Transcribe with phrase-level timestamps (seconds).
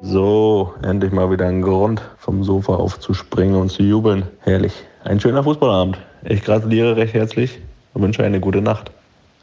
[0.00, 4.28] So, endlich mal wieder ein Grund, vom Sofa aufzuspringen und zu jubeln.
[4.40, 4.72] Herrlich.
[5.02, 5.98] Ein schöner Fußballabend.
[6.24, 7.58] Ich gratuliere recht herzlich
[7.94, 8.92] und wünsche eine gute Nacht.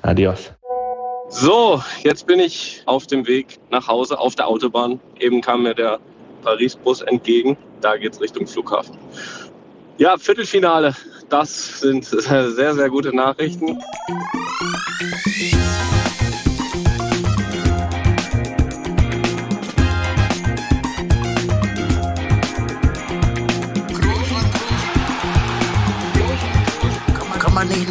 [0.02, 0.54] Adios.
[1.28, 5.02] So, jetzt bin ich auf dem Weg nach Hause auf der Autobahn.
[5.20, 6.00] Eben kam mir der
[6.44, 7.58] Paris-Bus entgegen.
[7.82, 8.98] Da geht's Richtung Flughafen.
[9.98, 10.96] Ja, Viertelfinale.
[11.28, 13.78] Das sind sehr, sehr gute Nachrichten.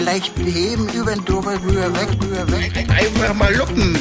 [0.04, 2.86] Kann man nicht leicht heben, über den drüber, rüber, weg, rüber, weg.
[2.90, 3.96] Einfach mal lucken.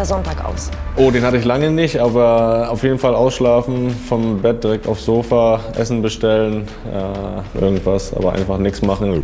[0.00, 0.70] Perfekter Sonntag aus?
[0.96, 5.04] Oh, den hatte ich lange nicht, aber auf jeden Fall ausschlafen, vom Bett direkt aufs
[5.04, 9.22] Sofa, Essen bestellen, äh, irgendwas, aber einfach nichts machen.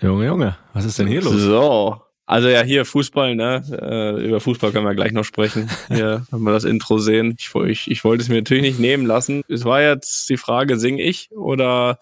[0.00, 1.34] Junge, Junge, was ist denn hier los?
[1.34, 1.96] So.
[2.26, 3.62] Also ja, hier Fußball, ne?
[3.70, 5.68] Äh, über Fußball können wir gleich noch sprechen.
[5.88, 7.36] Hier haben wir das Intro sehen.
[7.38, 9.42] Ich, ich, ich wollte es mir natürlich nicht nehmen lassen.
[9.48, 11.98] Es war jetzt die Frage, sing ich oder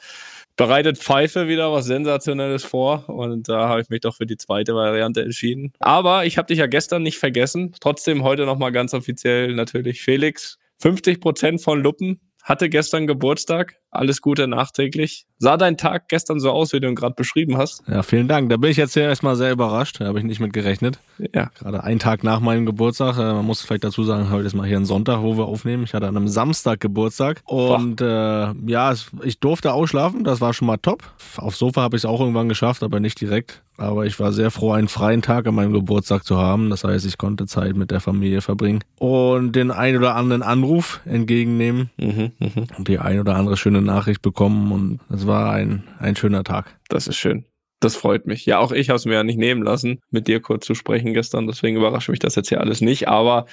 [0.66, 3.08] bereitet Pfeife wieder was Sensationelles vor?
[3.08, 5.72] Und da habe ich mich doch für die zweite Variante entschieden.
[5.80, 7.74] Aber ich habe dich ja gestern nicht vergessen.
[7.80, 10.58] Trotzdem heute nochmal ganz offiziell natürlich Felix.
[10.78, 13.81] 50 Prozent von Luppen hatte gestern Geburtstag.
[13.94, 15.26] Alles Gute nachträglich.
[15.38, 17.82] Sah dein Tag gestern so aus, wie du ihn gerade beschrieben hast?
[17.86, 18.48] Ja, vielen Dank.
[18.48, 20.00] Da bin ich jetzt ja erstmal sehr überrascht.
[20.00, 20.98] Da habe ich nicht mit gerechnet.
[21.34, 21.50] Ja.
[21.58, 23.18] Gerade einen Tag nach meinem Geburtstag.
[23.18, 25.84] Äh, man muss vielleicht dazu sagen, heute ist mal hier ein Sonntag, wo wir aufnehmen.
[25.84, 27.42] Ich hatte an einem Samstag Geburtstag.
[27.44, 30.24] Und äh, ja, ich durfte ausschlafen.
[30.24, 31.02] Das war schon mal top.
[31.36, 33.62] Aufs Sofa habe ich es auch irgendwann geschafft, aber nicht direkt.
[33.78, 36.70] Aber ich war sehr froh, einen freien Tag an meinem Geburtstag zu haben.
[36.70, 41.00] Das heißt, ich konnte Zeit mit der Familie verbringen und den ein oder anderen Anruf
[41.04, 42.66] entgegennehmen Mhm, mhm.
[42.78, 44.72] und die ein oder andere schöne Nachricht bekommen.
[44.72, 46.78] Und es war ein, ein schöner Tag.
[46.88, 47.44] Das ist schön.
[47.80, 48.46] Das freut mich.
[48.46, 51.14] Ja, auch ich habe es mir ja nicht nehmen lassen, mit dir kurz zu sprechen
[51.14, 51.48] gestern.
[51.48, 53.08] Deswegen überrascht mich das jetzt hier alles nicht.
[53.08, 53.46] Aber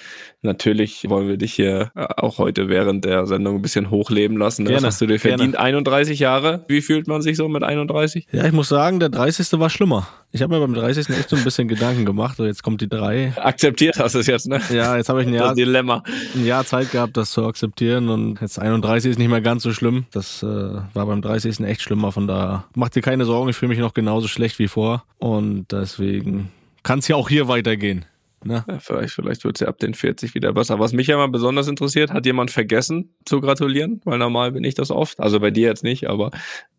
[0.44, 4.64] natürlich wollen wir dich hier äh, auch heute während der Sendung ein bisschen hochleben lassen.
[4.64, 4.70] ne?
[4.70, 5.38] Das Gerne, hast du dir gerne.
[5.38, 5.58] verdient.
[5.58, 6.64] 31 Jahre.
[6.68, 8.28] Wie fühlt man sich so mit 31?
[8.32, 9.60] Ja, ich muss sagen, der 30.
[9.60, 10.08] war schlimmer.
[10.32, 11.10] Ich habe mir beim 30.
[11.10, 12.38] echt so ein bisschen Gedanken gemacht.
[12.38, 13.34] So, jetzt kommt die 3.
[13.38, 14.62] Akzeptiert hast du es jetzt, ne?
[14.70, 16.04] Ja, jetzt habe ich ein Jahr, Dilemma.
[16.36, 18.10] ein Jahr Zeit gehabt, das zu akzeptieren.
[18.10, 20.06] Und jetzt 31 ist nicht mehr ganz so schlimm.
[20.12, 21.62] Das äh, war beim 30.
[21.62, 22.12] echt schlimmer.
[22.12, 23.50] Von daher macht dir keine Sorgen.
[23.50, 25.04] Ich fühle mich noch genauso schlecht wie vor.
[25.18, 26.52] Und deswegen
[26.84, 28.06] kann es ja auch hier weitergehen.
[28.44, 28.64] Ne?
[28.68, 30.80] Ja, vielleicht vielleicht wird es ja ab den 40 wieder besser.
[30.80, 34.02] Was mich ja mal besonders interessiert, hat jemand vergessen zu gratulieren?
[34.06, 35.20] Weil normal bin ich das oft.
[35.20, 36.32] Also bei dir jetzt nicht, aber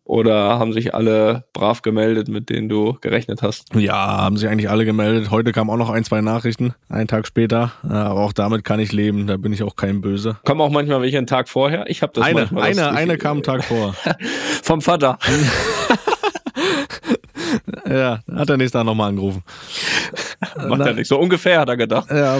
[0.03, 3.73] oder haben sich alle brav gemeldet, mit denen du gerechnet hast?
[3.75, 5.31] Ja, haben sich eigentlich alle gemeldet.
[5.31, 7.71] Heute kamen auch noch ein, zwei Nachrichten, einen Tag später.
[7.83, 10.37] Äh, Aber auch damit kann ich leben, da bin ich auch kein Böse.
[10.43, 11.85] Kommen auch manchmal welche einen Tag vorher.
[11.87, 12.63] Ich habe das Eine, manchmal.
[12.63, 13.95] eine, eine kam einen Tag vor.
[14.63, 15.17] vom Vater.
[17.87, 19.43] ja, hat er nächsten Tag nochmal angerufen.
[20.67, 21.07] Macht er nicht.
[21.07, 22.09] So ungefähr hat er gedacht.
[22.09, 22.39] Ja,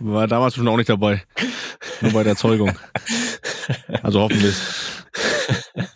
[0.00, 1.22] war damals schon auch nicht dabei.
[2.00, 2.72] Nur bei der Zeugung.
[4.02, 4.56] Also hoffentlich.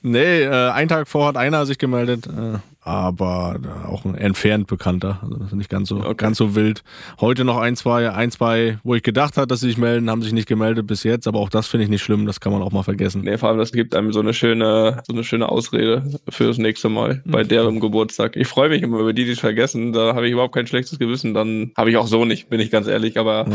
[0.03, 2.59] Nee, äh, einen Tag vor hat einer sich gemeldet, äh,
[2.89, 5.19] aber äh, auch ein entfernt bekannter.
[5.23, 6.15] Also das ist nicht ganz so, Okay.
[6.17, 6.83] ganz so wild.
[7.21, 10.23] Heute noch ein, zwei, ein, zwei, wo ich gedacht hatte, dass sie sich melden, haben
[10.23, 12.63] sich nicht gemeldet bis jetzt, aber auch das finde ich nicht schlimm, das kann man
[12.63, 13.23] auch mal vergessen.
[13.23, 16.89] Nee, vor allem, das gibt einem so eine schöne, so eine schöne Ausrede fürs nächste
[16.89, 17.49] Mal bei Mhm.
[17.49, 18.37] deren Geburtstag.
[18.37, 19.93] Ich freue mich immer über die, die es vergessen.
[19.93, 21.35] Da habe ich überhaupt kein schlechtes Gewissen.
[21.35, 23.19] Dann habe ich auch so nicht, bin ich ganz ehrlich.
[23.19, 23.47] Aber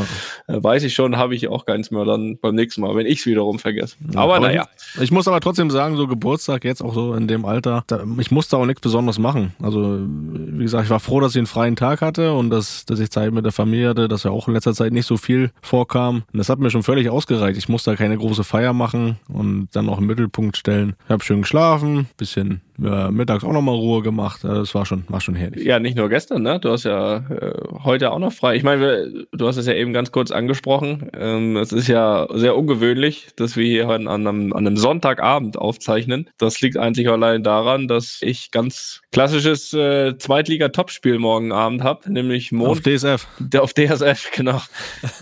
[0.48, 3.20] äh, weiß ich schon, habe ich auch keins mehr dann beim nächsten Mal, wenn ich
[3.20, 3.96] es wiederum vergesse.
[4.16, 4.68] aber Aber naja.
[5.02, 8.32] Ich muss aber trotzdem sagen, so Geburtstag jetzt auch so in dem Alter, da, ich
[8.32, 9.54] musste auch nichts Besonderes machen.
[9.62, 13.00] Also, wie gesagt, ich war froh, dass ich einen freien Tag hatte und dass, dass
[13.00, 15.50] ich Zeit mit der Familie hatte, dass ja auch in letzter Zeit nicht so viel
[15.64, 16.24] vorkam.
[16.32, 17.58] Und das hat mir schon völlig ausgereicht.
[17.58, 20.96] Ich musste da keine große Feier machen und dann auch im Mittelpunkt stellen.
[21.06, 24.44] Ich habe schön geschlafen, bisschen ja, mittags auch nochmal Ruhe gemacht.
[24.44, 25.64] Das war schon, war schon herrlich.
[25.64, 26.60] Ja, nicht nur gestern, ne?
[26.60, 27.54] Du hast ja äh,
[27.84, 28.56] heute auch noch frei.
[28.56, 31.10] Ich meine, du hast es ja eben ganz kurz angesprochen.
[31.14, 36.30] Ähm, es ist ja sehr ungewöhnlich, dass wir hier an einem, an einem Sonntagabend aufzeichnen.
[36.38, 42.12] Das liegt einzig und allein daran, dass ich ganz klassisches äh, Zweitliga-Topspiel morgen Abend habe,
[42.12, 42.84] nämlich Auf Montag.
[42.84, 43.28] DSF.
[43.40, 44.62] Der auf DSF, genau.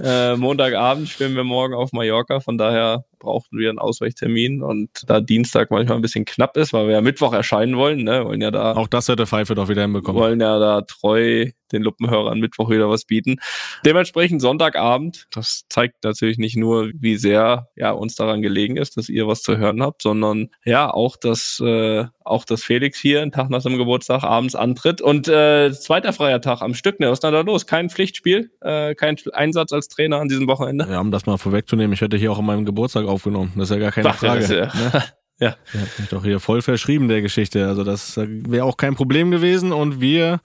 [0.03, 2.39] äh, Montagabend spielen wir morgen auf Mallorca.
[2.39, 6.87] Von daher brauchten wir einen Ausweichtermin und da Dienstag manchmal ein bisschen knapp ist, weil
[6.87, 9.83] wir ja Mittwoch erscheinen wollen, ne, wollen ja da Auch das hätte Pfeife doch wieder
[9.83, 10.21] hinbekommen.
[10.21, 13.37] wollen ja da treu den Luppenhörern Mittwoch wieder was bieten.
[13.85, 15.27] Dementsprechend Sonntagabend.
[15.31, 19.41] Das zeigt natürlich nicht nur, wie sehr ja uns daran gelegen ist, dass ihr was
[19.41, 23.61] zu hören habt, sondern ja auch, dass äh, auch dass Felix hier einen Tag nach
[23.61, 26.99] seinem Geburtstag abends antritt und äh, zweiter freier Tag am Stück.
[26.99, 27.65] Ne, was ist denn da los?
[27.65, 30.87] Kein Pflichtspiel, äh, kein Einsatz als Trainer an diesem Wochenende.
[30.89, 33.51] Ja, um das mal vorwegzunehmen, ich hätte hier auch an meinem Geburtstag aufgenommen.
[33.55, 34.45] Das ist ja gar keine Ach, Frage.
[34.55, 35.03] ja- ne?
[35.41, 35.55] Ja.
[35.73, 37.65] Ihr habt mich doch hier voll verschrieben, der Geschichte.
[37.67, 39.71] Also das wäre auch kein Problem gewesen.
[39.71, 40.39] Und wir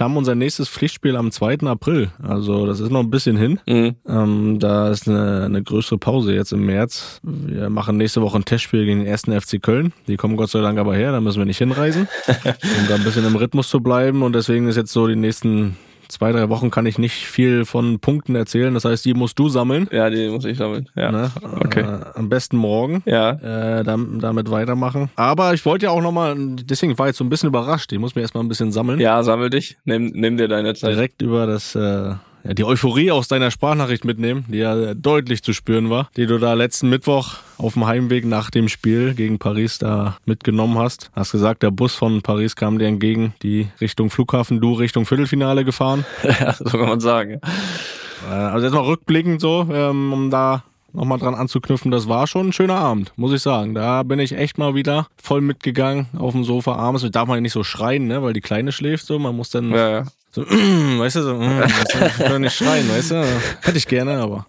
[0.00, 1.58] haben unser nächstes Pflichtspiel am 2.
[1.68, 2.10] April.
[2.20, 3.60] Also das ist noch ein bisschen hin.
[3.68, 3.94] Mhm.
[4.08, 7.20] Ähm, da ist eine, eine größere Pause jetzt im März.
[7.22, 9.92] Wir machen nächste Woche ein Testspiel gegen den ersten FC Köln.
[10.08, 13.04] Die kommen Gott sei Dank aber her, da müssen wir nicht hinreisen, um da ein
[13.04, 14.24] bisschen im Rhythmus zu bleiben.
[14.24, 15.76] Und deswegen ist jetzt so die nächsten
[16.08, 18.72] zwei, drei Wochen kann ich nicht viel von Punkten erzählen.
[18.74, 19.88] Das heißt, die musst du sammeln.
[19.92, 20.88] Ja, die muss ich sammeln.
[20.94, 21.10] Ja.
[21.12, 21.30] Ne?
[21.64, 21.80] Okay.
[21.80, 23.30] Äh, am besten morgen Ja.
[23.80, 25.10] äh, dam- damit weitermachen.
[25.16, 27.92] Aber ich wollte ja auch nochmal, deswegen war ich jetzt so ein bisschen überrascht.
[27.92, 29.00] Ich muss mir erstmal ein bisschen sammeln.
[29.00, 29.76] Ja, sammel dich.
[29.84, 30.92] Nimm, nimm dir deine Zeit.
[30.94, 32.12] Direkt über das, äh,
[32.52, 36.52] die Euphorie aus deiner Sprachnachricht mitnehmen, die ja deutlich zu spüren war, die du da
[36.52, 41.10] letzten Mittwoch auf dem Heimweg nach dem Spiel gegen Paris da mitgenommen hast.
[41.14, 45.64] Hast gesagt, der Bus von Paris kam dir entgegen, die Richtung Flughafen, du Richtung Viertelfinale
[45.64, 46.04] gefahren.
[46.40, 47.40] Ja, so kann man sagen.
[48.28, 52.48] Äh, also jetzt mal rückblickend so, ähm, um da nochmal dran anzuknüpfen, das war schon
[52.48, 53.74] ein schöner Abend, muss ich sagen.
[53.74, 57.02] Da bin ich echt mal wieder voll mitgegangen auf dem Sofa abends.
[57.02, 59.18] Da darf man ja nicht so schreien, ne, weil die Kleine schläft so.
[59.18, 60.04] Man muss dann Ja, ja.
[60.34, 63.24] So, weißt du, so, weißt du, ich kann nicht schreien, weißt du.
[63.60, 64.46] Hätte ich gerne, aber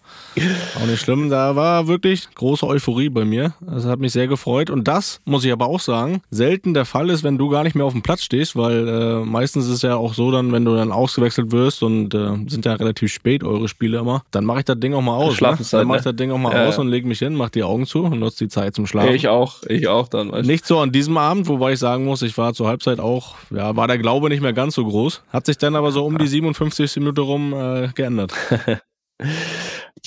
[0.82, 1.30] auch nicht schlimm.
[1.30, 3.54] Da war wirklich große Euphorie bei mir.
[3.62, 4.70] Das hat mich sehr gefreut.
[4.70, 7.76] Und das, muss ich aber auch sagen, selten der Fall ist, wenn du gar nicht
[7.76, 10.66] mehr auf dem Platz stehst, weil äh, meistens ist es ja auch so dann, wenn
[10.66, 14.60] du dann ausgewechselt wirst und äh, sind ja relativ spät eure Spiele immer, dann mache
[14.60, 15.40] ich das Ding auch mal aus.
[15.40, 15.58] Ne?
[15.72, 16.12] Dann mache ich ne?
[16.12, 16.82] das Ding auch mal Ja, aus ja.
[16.82, 19.14] und leg mich hin, mach die Augen zu und nutze die Zeit zum Schlafen.
[19.14, 20.32] Ich auch, ich auch dann.
[20.32, 20.52] Weißt du.
[20.52, 23.76] Nicht so an diesem Abend, wobei ich sagen muss, ich war zur Halbzeit auch, ja,
[23.76, 25.22] war der Glaube nicht mehr ganz so groß.
[25.32, 26.98] Hat sich dann aber so um die 57.
[26.98, 28.34] Minute rum äh, geändert.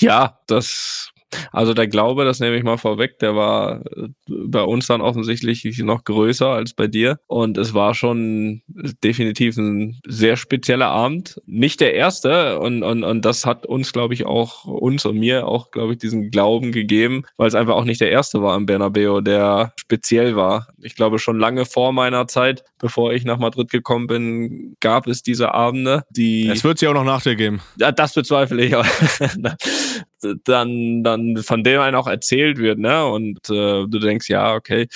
[0.00, 1.11] Ja, das,
[1.53, 5.65] also der Glaube, das nehme ich mal vorweg, der war äh, bei uns dann offensichtlich
[5.79, 7.19] noch größer als bei dir.
[7.26, 8.62] Und es war schon
[9.03, 11.41] definitiv ein sehr spezieller Abend.
[11.47, 12.59] Nicht der erste.
[12.61, 15.99] Und, und, und das hat uns, glaube ich, auch, uns und mir auch, glaube ich,
[15.99, 20.37] diesen Glauben gegeben, weil es einfach auch nicht der erste war im Bernabeu, der speziell
[20.37, 20.69] war.
[20.81, 25.22] Ich glaube, schon lange vor meiner Zeit, bevor ich nach Madrid gekommen bin, gab es
[25.22, 27.60] diese Abende, die Es wird sie auch noch nach dir geben.
[27.78, 28.75] ja, das bezweifle ich.
[30.44, 33.06] dann, dann von dem einen auch erzählt wird, ne?
[33.06, 34.88] Und äh, du denkst, ja, okay.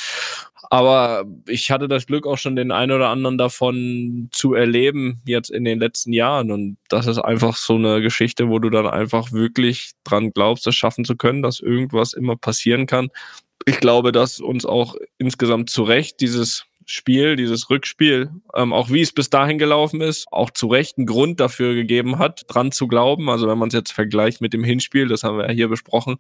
[0.73, 5.51] Aber ich hatte das Glück auch schon den einen oder anderen davon zu erleben jetzt
[5.51, 6.51] in den letzten Jahren.
[6.51, 10.75] Und das ist einfach so eine Geschichte, wo du dann einfach wirklich dran glaubst, das
[10.75, 13.11] schaffen zu können, dass irgendwas immer passieren kann.
[13.67, 19.01] Ich glaube, dass uns auch insgesamt zu Recht dieses Spiel, dieses Rückspiel, ähm, auch wie
[19.01, 22.89] es bis dahin gelaufen ist, auch zu Recht einen Grund dafür gegeben hat, dran zu
[22.89, 23.31] glauben.
[23.31, 26.17] Also wenn man es jetzt vergleicht mit dem Hinspiel, das haben wir ja hier besprochen,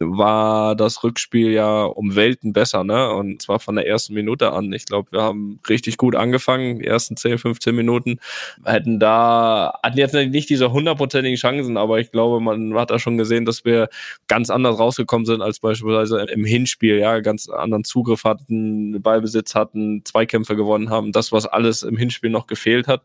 [0.00, 3.10] war das Rückspiel ja um Welten besser, ne?
[3.12, 4.72] Und zwar von der ersten Minute an.
[4.72, 8.18] Ich glaube, wir haben richtig gut angefangen, die ersten 10, 15 Minuten.
[8.64, 13.18] Hätten da, hatten jetzt nicht diese hundertprozentigen Chancen, aber ich glaube, man hat da schon
[13.18, 13.88] gesehen, dass wir
[14.26, 20.02] ganz anders rausgekommen sind als beispielsweise im Hinspiel, ja, ganz anderen Zugriff hatten, Ballbesitz hatten,
[20.04, 23.02] Zweikämpfe gewonnen haben, das, was alles im Hinspiel noch gefehlt hat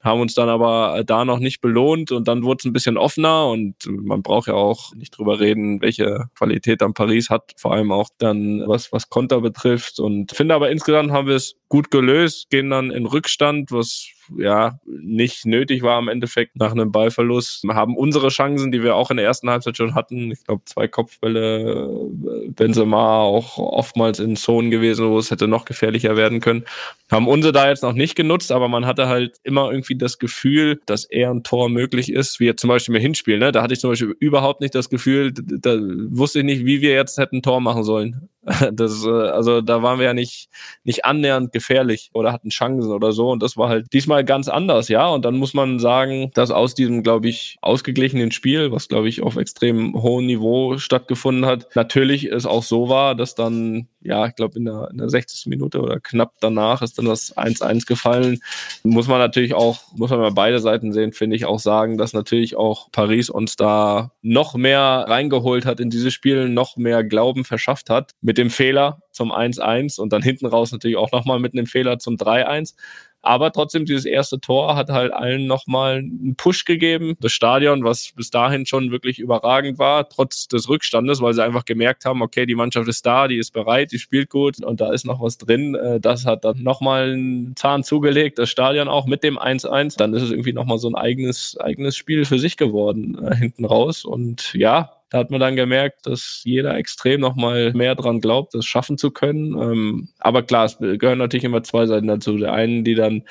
[0.00, 3.48] haben uns dann aber da noch nicht belohnt und dann wurde es ein bisschen offener
[3.48, 7.92] und man braucht ja auch nicht drüber reden, welche Qualität dann Paris hat, vor allem
[7.92, 10.00] auch dann was, was Konter betrifft.
[10.00, 14.08] Und finde aber insgesamt haben wir es gut gelöst, gehen dann in Rückstand, was
[14.38, 17.64] ja nicht nötig war im Endeffekt nach einem Ballverlust.
[17.64, 20.30] Wir haben unsere Chancen, die wir auch in der ersten Halbzeit schon hatten.
[20.30, 25.64] Ich glaube, zwei Kopfbälle, äh, Benzema auch oftmals in Zonen gewesen, wo es hätte noch
[25.64, 26.64] gefährlicher werden können.
[27.10, 30.80] Haben unsere da jetzt noch nicht genutzt, aber man hatte halt immer irgendwie das Gefühl,
[30.86, 33.38] dass eher ein Tor möglich ist, wie jetzt zum Beispiel im Hinspiel.
[33.38, 33.50] Ne?
[33.52, 35.76] Da hatte ich zum Beispiel überhaupt nicht das Gefühl, da
[36.08, 38.28] wusste ich nicht, wie wir jetzt hätten ein Tor machen sollen.
[38.72, 40.48] Das, äh, also da waren wir ja nicht,
[40.84, 43.30] nicht annähernd gefährlich oder hatten Chancen oder so.
[43.30, 45.08] Und das war halt diesmal ganz anders, ja.
[45.08, 49.22] Und dann muss man sagen, dass aus diesem, glaube ich, ausgeglichenen Spiel, was, glaube ich,
[49.22, 54.34] auf extrem hohem Niveau stattgefunden hat, natürlich es auch so war, dass dann, ja, ich
[54.34, 55.46] glaube, in der, in der 60.
[55.46, 58.40] Minute oder knapp danach ist dann das 1-1 gefallen.
[58.82, 62.12] Muss man natürlich auch, muss man mal beide Seiten sehen, finde ich, auch sagen, dass
[62.12, 67.44] natürlich auch Paris uns da noch mehr reingeholt hat in dieses Spiel, noch mehr Glauben
[67.44, 71.52] verschafft hat mit dem Fehler zum 1-1 und dann hinten raus natürlich auch nochmal mit
[71.52, 72.74] einem Fehler zum 3-1.
[73.22, 77.16] Aber trotzdem, dieses erste Tor hat halt allen nochmal einen Push gegeben.
[77.20, 81.64] Das Stadion, was bis dahin schon wirklich überragend war, trotz des Rückstandes, weil sie einfach
[81.64, 84.92] gemerkt haben, okay, die Mannschaft ist da, die ist bereit, die spielt gut und da
[84.92, 85.74] ist noch was drin.
[85.74, 89.96] Äh, Das hat dann nochmal einen Zahn zugelegt, das Stadion auch mit dem 1-1.
[89.96, 93.64] Dann ist es irgendwie nochmal so ein eigenes, eigenes Spiel für sich geworden, äh, hinten
[93.64, 94.04] raus.
[94.04, 98.64] Und ja, da hat man dann gemerkt, dass jeder extrem nochmal mehr dran glaubt, das
[98.64, 99.60] schaffen zu können.
[99.60, 102.38] Ähm, aber klar, es gehören natürlich immer zwei Seiten dazu.
[102.38, 103.24] Der einen, die dann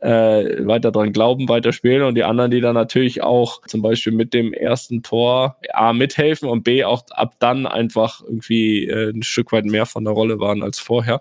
[0.00, 4.14] äh, weiter dran glauben, weiter spielen und die anderen, die dann natürlich auch zum Beispiel
[4.14, 9.22] mit dem ersten Tor A mithelfen und B auch ab dann einfach irgendwie äh, ein
[9.22, 11.20] Stück weit mehr von der Rolle waren als vorher.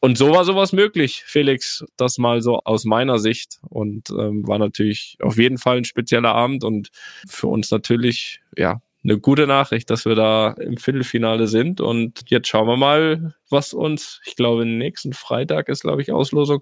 [0.00, 3.58] Und so war sowas möglich, Felix, das mal so aus meiner Sicht.
[3.68, 6.90] Und ähm, war natürlich auf jeden Fall ein spezieller Abend und
[7.26, 11.80] für uns natürlich, ja, eine gute Nachricht, dass wir da im Viertelfinale sind.
[11.80, 16.60] Und jetzt schauen wir mal, was uns, ich glaube, nächsten Freitag ist, glaube ich, Auslosung,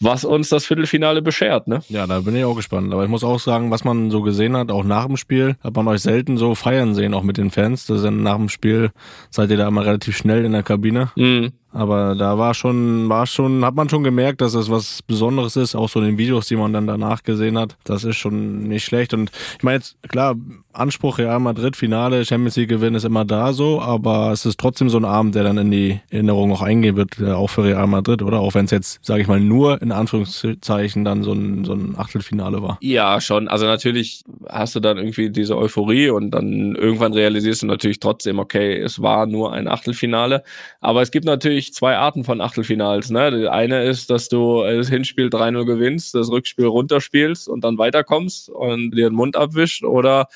[0.00, 1.80] was uns das Viertelfinale beschert, ne?
[1.88, 2.92] Ja, da bin ich auch gespannt.
[2.92, 5.76] Aber ich muss auch sagen, was man so gesehen hat, auch nach dem Spiel, hat
[5.76, 7.86] man euch selten so feiern sehen, auch mit den Fans.
[7.86, 8.90] Das ist dann nach dem Spiel
[9.30, 11.12] seid ihr da immer relativ schnell in der Kabine.
[11.14, 11.52] Mhm.
[11.74, 15.74] Aber da war schon, war schon, hat man schon gemerkt, dass es was Besonderes ist,
[15.74, 17.76] auch so in den Videos, die man dann danach gesehen hat.
[17.82, 19.12] Das ist schon nicht schlecht.
[19.12, 20.36] Und ich meine jetzt, klar,
[20.72, 24.88] Anspruch Real Madrid, Finale, Champions League gewinnen ist immer da so, aber es ist trotzdem
[24.88, 27.86] so ein Abend, der dann in die Erinnerung auch eingehen wird, äh, auch für Real
[27.86, 28.40] Madrid, oder?
[28.40, 31.94] Auch wenn es jetzt, sage ich mal, nur in Anführungszeichen dann so ein, so ein
[31.96, 32.78] Achtelfinale war.
[32.80, 33.48] Ja, schon.
[33.48, 38.38] Also natürlich hast du dann irgendwie diese Euphorie und dann irgendwann realisierst du natürlich trotzdem,
[38.38, 40.42] okay, es war nur ein Achtelfinale.
[40.80, 43.10] Aber es gibt natürlich zwei Arten von Achtelfinals.
[43.10, 43.30] Ne?
[43.30, 48.50] Die eine ist, dass du das Hinspiel 3-0 gewinnst, das Rückspiel runterspielst und dann weiterkommst
[48.50, 50.28] und dir den Mund abwischt oder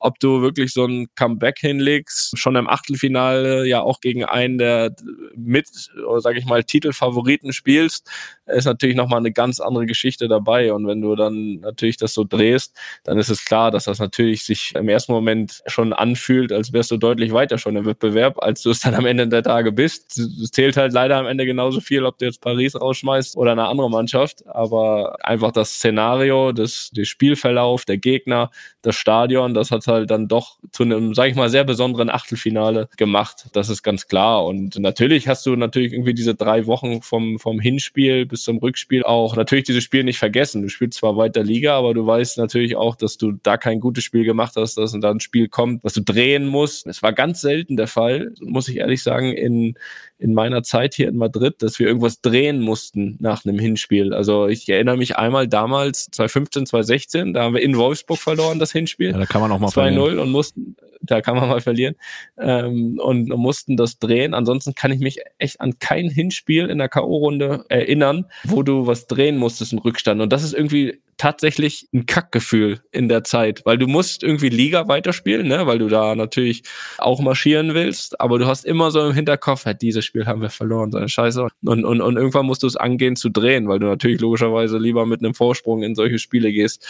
[0.00, 4.94] ob du wirklich so ein Comeback hinlegst, schon im Achtelfinale ja auch gegen einen der
[5.36, 5.68] mit,
[6.08, 8.10] oder sag ich mal, Titelfavoriten spielst,
[8.52, 10.72] ist natürlich nochmal eine ganz andere Geschichte dabei.
[10.72, 14.44] Und wenn du dann natürlich das so drehst, dann ist es klar, dass das natürlich
[14.44, 18.62] sich im ersten Moment schon anfühlt, als wärst du deutlich weiter schon im Wettbewerb, als
[18.62, 20.18] du es dann am Ende der Tage bist.
[20.18, 23.66] Es zählt halt leider am Ende genauso viel, ob du jetzt Paris rausschmeißt oder eine
[23.66, 24.46] andere Mannschaft.
[24.46, 28.50] Aber einfach das Szenario, das, der Spielverlauf, der Gegner,
[28.82, 32.88] das Stadion, das hat halt dann doch zu einem, sag ich mal, sehr besonderen Achtelfinale
[32.96, 33.46] gemacht.
[33.52, 34.44] Das ist ganz klar.
[34.44, 39.02] Und natürlich hast du natürlich irgendwie diese drei Wochen vom, vom Hinspiel bis zum Rückspiel
[39.02, 40.62] auch natürlich dieses Spiel nicht vergessen.
[40.62, 44.04] Du spielst zwar weiter Liga, aber du weißt natürlich auch, dass du da kein gutes
[44.04, 46.86] Spiel gemacht hast, dass da ein Spiel kommt, was du drehen musst.
[46.86, 49.74] Es war ganz selten der Fall, muss ich ehrlich sagen, in,
[50.20, 54.12] in meiner Zeit hier in Madrid, dass wir irgendwas drehen mussten nach einem Hinspiel.
[54.12, 58.70] Also ich erinnere mich einmal damals, 2015, 2016, da haben wir in Wolfsburg verloren, das
[58.70, 59.12] Hinspiel.
[59.12, 60.18] Ja, da kann man auch mal verlieren.
[60.18, 61.94] 2-0 und mussten, da kann man mal verlieren,
[62.38, 64.34] ähm, und mussten das drehen.
[64.34, 69.06] Ansonsten kann ich mich echt an kein Hinspiel in der K.O.-Runde erinnern, wo du was
[69.06, 70.20] drehen musstest im Rückstand.
[70.20, 74.88] Und das ist irgendwie tatsächlich ein Kackgefühl in der Zeit, weil du musst irgendwie Liga
[74.88, 76.62] weiterspielen, ne, weil du da natürlich
[76.96, 80.48] auch marschieren willst, aber du hast immer so im Hinterkopf, halt, dieses Spiel haben wir
[80.48, 81.46] verloren, so eine Scheiße.
[81.62, 85.04] Und, und, und irgendwann musst du es angehen zu drehen, weil du natürlich logischerweise lieber
[85.04, 86.86] mit einem Vorsprung in solche Spiele gehst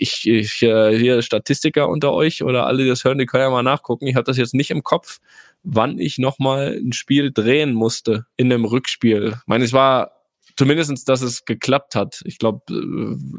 [0.00, 3.50] ich, ich äh, hier Statistiker unter euch oder alle, die das hören, die können ja
[3.50, 4.06] mal nachgucken.
[4.06, 5.18] Ich habe das jetzt nicht im Kopf,
[5.64, 9.34] wann ich nochmal ein Spiel drehen musste in einem Rückspiel.
[9.34, 10.17] Ich meine, es war
[10.58, 12.20] zumindestens, dass es geklappt hat.
[12.24, 12.60] Ich glaube,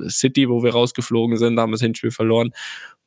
[0.07, 2.51] City, wo wir rausgeflogen sind, haben das Hinspiel verloren.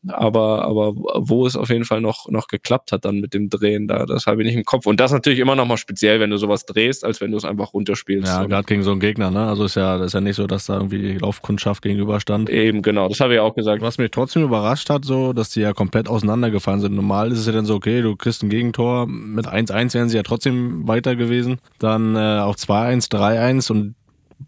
[0.08, 3.86] Aber, aber wo es auf jeden Fall noch, noch geklappt hat dann mit dem Drehen,
[3.86, 4.86] da, das habe ich nicht im Kopf.
[4.86, 7.44] Und das natürlich immer noch mal speziell, wenn du sowas drehst, als wenn du es
[7.44, 8.26] einfach runterspielst.
[8.26, 9.46] Ja, gerade gegen so einen Gegner, ne?
[9.46, 12.50] Also ist ja, das ist ja nicht so, dass da irgendwie Laufkundschaft gegenüberstand.
[12.50, 13.80] Eben, genau, das habe ich auch gesagt.
[13.80, 16.96] Was mich trotzdem überrascht hat, so, dass die ja komplett auseinandergefallen sind.
[16.96, 20.16] Normal ist es ja dann so, okay, du kriegst ein Gegentor, mit 1-1 wären sie
[20.16, 21.58] ja trotzdem weiter gewesen.
[21.78, 23.94] Dann äh, auch 2-1, 3-1 und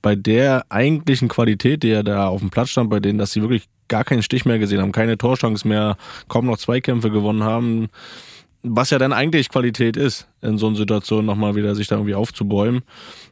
[0.03, 3.41] bei der eigentlichen Qualität, die ja da auf dem Platz stand, bei denen, dass sie
[3.43, 5.97] wirklich gar keinen Stich mehr gesehen haben, keine Torchance mehr,
[6.29, 7.89] kaum noch Zweikämpfe gewonnen haben,
[8.63, 12.15] was ja dann eigentlich Qualität ist, in so einer Situation nochmal wieder sich da irgendwie
[12.15, 12.83] aufzubäumen.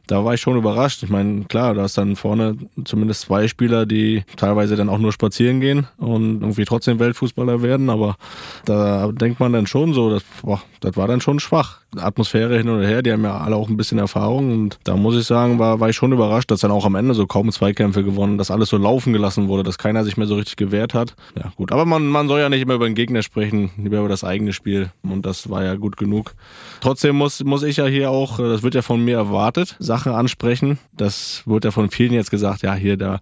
[0.07, 1.01] Da war ich schon überrascht.
[1.03, 5.13] Ich meine, klar, da ist dann vorne zumindest zwei Spieler, die teilweise dann auch nur
[5.13, 8.17] spazieren gehen und irgendwie trotzdem Weltfußballer werden, aber
[8.65, 11.79] da denkt man dann schon so, das, boah, das war dann schon schwach.
[11.95, 15.15] Atmosphäre hin und her, die haben ja alle auch ein bisschen Erfahrung und da muss
[15.15, 18.03] ich sagen, war, war ich schon überrascht, dass dann auch am Ende so kaum Zweikämpfe
[18.03, 21.15] gewonnen, dass alles so laufen gelassen wurde, dass keiner sich mehr so richtig gewehrt hat.
[21.37, 24.09] Ja, gut, aber man, man soll ja nicht immer über den Gegner sprechen, lieber über
[24.09, 26.33] das eigene Spiel und das war ja gut genug.
[27.03, 30.79] Trotzdem muss, muss ich ja hier auch, das wird ja von mir erwartet, Sachen ansprechen.
[30.95, 33.19] Das wird ja von vielen jetzt gesagt, ja, hier, da,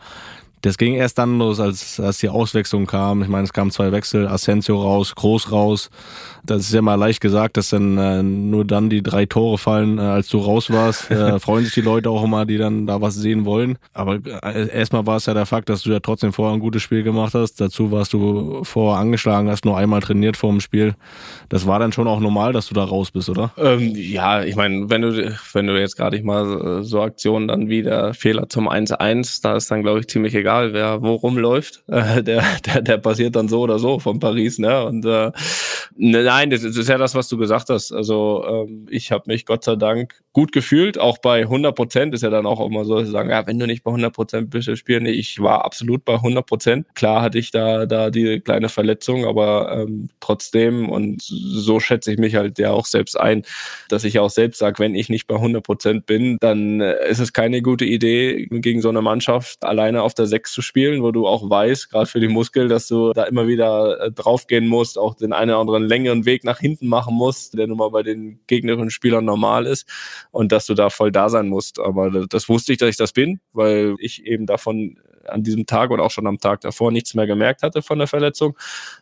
[0.61, 3.23] Das ging erst dann los, als, als die Auswechslung kam.
[3.23, 5.89] Ich meine, es kamen zwei Wechsel, Asensio raus, Groß raus.
[6.45, 9.97] Das ist ja mal leicht gesagt, dass dann äh, nur dann die drei Tore fallen,
[9.97, 11.09] äh, als du raus warst.
[11.21, 13.77] Äh, freuen sich die Leute auch immer, die dann da was sehen wollen.
[13.93, 16.81] Aber äh, erstmal war es ja der Fakt, dass du ja trotzdem vorher ein gutes
[16.81, 17.59] Spiel gemacht hast.
[17.59, 20.95] Dazu warst du vorher angeschlagen, hast nur einmal trainiert vor dem Spiel.
[21.49, 23.51] Das war dann schon auch normal, dass du da raus bist, oder?
[23.57, 27.67] Ähm, ja, ich meine, wenn du, wenn du jetzt gerade nicht mal so Aktionen dann
[27.67, 31.83] wie der Fehler zum 1-1, da ist dann, glaube ich, ziemlich egal, wer wo rumläuft.
[31.91, 34.85] Äh, der, der, der passiert dann so oder so von Paris, ne?
[34.85, 35.31] Und äh,
[35.97, 37.91] ne, nein, das ist ja das, was du gesagt hast.
[37.91, 42.23] Also ähm, ich habe mich Gott sei Dank gut gefühlt, auch bei 100 Prozent ist
[42.23, 44.49] ja dann auch immer so, dass sie sagen, ja, wenn du nicht bei 100 Prozent
[44.49, 45.03] bist, spielen.
[45.03, 46.87] Nee, ich war absolut bei 100 Prozent.
[46.95, 52.17] Klar hatte ich da da die kleine Verletzung, aber ähm, trotzdem und so schätze ich
[52.17, 53.43] mich halt ja auch selbst ein,
[53.89, 57.19] dass ich auch selbst sage, wenn ich nicht bei 100 Prozent bin, dann äh, ist
[57.19, 61.11] es keine gute Idee, gegen so eine Mannschaft alleine auf der 6 zu spielen, wo
[61.11, 64.97] du auch weißt, gerade für die Muskel, dass du da immer wieder äh, draufgehen musst,
[64.97, 68.03] auch den einen oder anderen längeren Weg nach hinten machen musst, der nun mal bei
[68.03, 69.87] den gegnerischen Spielern normal ist
[70.31, 71.79] und dass du da voll da sein musst.
[71.79, 75.91] Aber das, wusste ich, dass ich das bin, weil ich eben davon an diesem Tag
[75.91, 78.57] oder auch schon am Tag davor nichts mehr gemerkt hatte von der Verletzung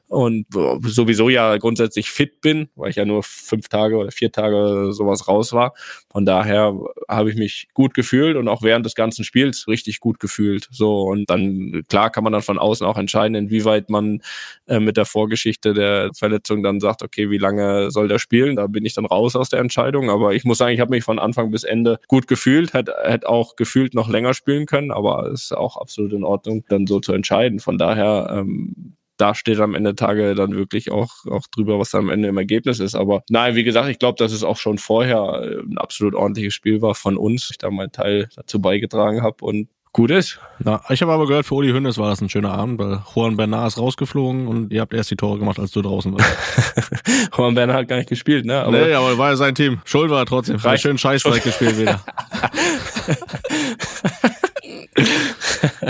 [0.09, 0.47] und
[0.81, 5.27] sowieso ja grundsätzlich fit bin, weil ich ja nur fünf Tage oder vier Tage sowas
[5.27, 5.73] raus war.
[6.11, 6.75] Von daher
[7.07, 10.67] habe ich mich gut gefühlt und auch während des ganzen Spiels richtig gut gefühlt.
[10.71, 14.21] So und dann klar kann man dann von außen auch entscheiden, inwieweit man
[14.65, 18.55] äh, mit der Vorgeschichte der Verletzung dann sagt, okay, wie lange soll der spielen?
[18.55, 20.09] Da bin ich dann raus aus der Entscheidung.
[20.09, 23.29] Aber ich muss sagen, ich habe mich von Anfang bis Ende gut gefühlt, hätte hätte
[23.29, 26.99] auch gefühlt noch länger spielen können, aber es ist auch absolut in Ordnung, dann so
[26.99, 27.59] zu entscheiden.
[27.59, 31.93] Von daher ähm, da steht am Ende der Tage dann wirklich auch, auch drüber, was
[31.93, 32.95] am Ende im Ergebnis ist.
[32.95, 36.53] Aber nein, wie gesagt, ich glaube, dass es auch schon vorher äh, ein absolut ordentliches
[36.53, 37.49] Spiel war von uns.
[37.51, 40.39] Ich da meinen Teil dazu beigetragen habe und gut ist.
[40.59, 43.35] Na, ich habe aber gehört, für Uli Hünnes war das ein schöner Abend, weil Juan
[43.35, 47.31] Bernard ist rausgeflogen und ihr habt erst die Tore gemacht, als du draußen warst.
[47.37, 48.61] Juan Bernard hat gar nicht gespielt, ne?
[48.61, 49.81] Aber nee, aber war ja sein Team.
[49.83, 50.63] Schuld war er trotzdem.
[50.63, 52.01] Hat schön Scheißdreck gespielt wieder.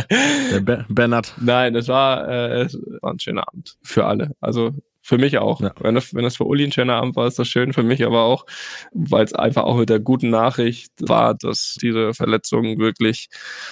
[0.10, 1.34] Der Be Bernhard.
[1.42, 4.32] Nein, es war, äh, es war ein schöner Abend für alle.
[4.40, 4.74] Also
[5.10, 5.60] für mich auch.
[5.60, 5.74] Ja.
[5.80, 7.74] Wenn, das, wenn das für Uli ein schöner Abend war, ist das schön.
[7.74, 8.46] Für mich aber auch,
[8.94, 13.30] weil es einfach auch mit der guten Nachricht war, dass diese Verletzung wirklich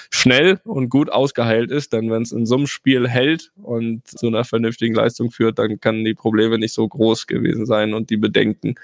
[0.09, 1.93] schnell und gut ausgeheilt ist.
[1.93, 5.79] Denn wenn es in so einem Spiel hält und zu einer vernünftigen Leistung führt, dann
[5.79, 8.75] kann die Probleme nicht so groß gewesen sein und die Bedenken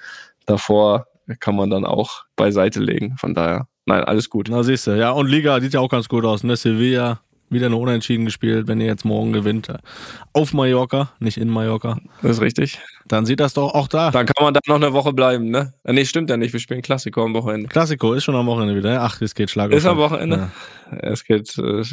[0.45, 1.07] davor
[1.39, 3.15] kann man dann auch beiseite legen.
[3.17, 4.47] Von daher, nein, alles gut.
[4.51, 6.55] Na siehst du, ja, und Liga sieht ja auch ganz gut aus, ne?
[6.55, 7.21] Sevilla
[7.53, 9.67] wieder eine Unentschieden gespielt, wenn ihr jetzt morgen gewinnt.
[10.33, 11.99] Auf Mallorca, nicht in Mallorca.
[12.21, 12.79] Das ist richtig.
[13.07, 14.11] Dann sieht das doch auch da.
[14.11, 15.73] Dann kann man da noch eine Woche bleiben, ne?
[15.83, 16.53] Äh, Nee, stimmt ja nicht.
[16.53, 17.67] Wir spielen Klassiko am Wochenende.
[17.67, 19.01] Klassiko ist schon am Wochenende wieder.
[19.01, 20.11] Ach, es geht Schlag auf Ist am Schlag.
[20.11, 20.51] Wochenende.
[21.01, 21.83] Es geht äh,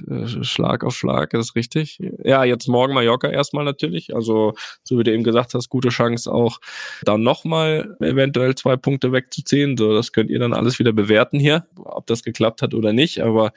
[0.44, 1.98] Schlag auf Schlag, das ist richtig.
[2.22, 4.14] Ja, jetzt morgen Mallorca erstmal natürlich.
[4.14, 6.60] Also, so wie du eben gesagt hast, gute Chance auch
[7.02, 9.76] dann nochmal eventuell zwei Punkte wegzuziehen.
[9.76, 13.20] So, das könnt ihr dann alles wieder bewerten hier, ob das geklappt hat oder nicht.
[13.22, 13.52] Aber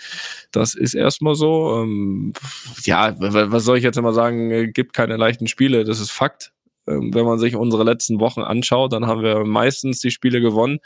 [0.52, 1.82] das ist erstmal so.
[1.84, 1.92] Ähm,
[2.84, 4.51] ja, w- was soll ich jetzt immer sagen?
[4.51, 6.51] Äh, Gibt keine leichten Spiele, das ist Fakt.
[6.86, 10.79] Ähm, wenn man sich unsere letzten Wochen anschaut, dann haben wir meistens die Spiele gewonnen.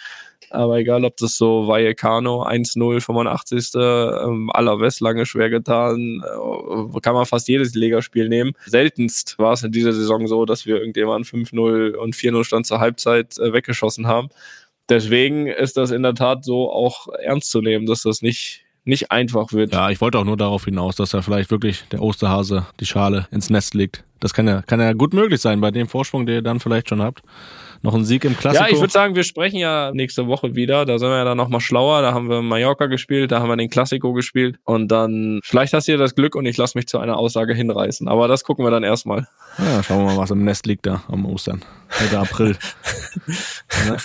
[0.51, 3.71] Aber egal, ob das so Vallecano 1-0, 85.
[3.75, 8.53] Ähm, Alaves lange schwer getan, äh, kann man fast jedes Ligaspiel nehmen.
[8.67, 12.79] Seltenst war es in dieser Saison so, dass wir irgendjemanden 5-0 und 4-0 Stand zur
[12.79, 14.29] Halbzeit äh, weggeschossen haben.
[14.89, 19.11] Deswegen ist das in der Tat so auch ernst zu nehmen, dass das nicht, nicht
[19.11, 19.73] einfach wird.
[19.73, 23.27] Ja, ich wollte auch nur darauf hinaus, dass da vielleicht wirklich der Osterhase die Schale
[23.31, 24.03] ins Nest legt.
[24.19, 26.89] Das kann ja, kann ja gut möglich sein bei dem Vorsprung, den ihr dann vielleicht
[26.89, 27.21] schon habt.
[27.81, 28.63] Noch ein Sieg im Klassiko.
[28.63, 30.85] Ja, ich würde sagen, wir sprechen ja nächste Woche wieder.
[30.85, 32.01] Da sind wir ja dann nochmal schlauer.
[32.01, 34.57] Da haben wir Mallorca gespielt, da haben wir den Klassiko gespielt.
[34.63, 37.53] Und dann, vielleicht hast du ja das Glück und ich lasse mich zu einer Aussage
[37.53, 38.07] hinreißen.
[38.07, 39.27] Aber das gucken wir dann erstmal.
[39.57, 41.61] Ja, schauen wir mal, was im Nest liegt da am Ostern.
[42.01, 42.55] Mitte April.
[43.85, 43.97] Ja.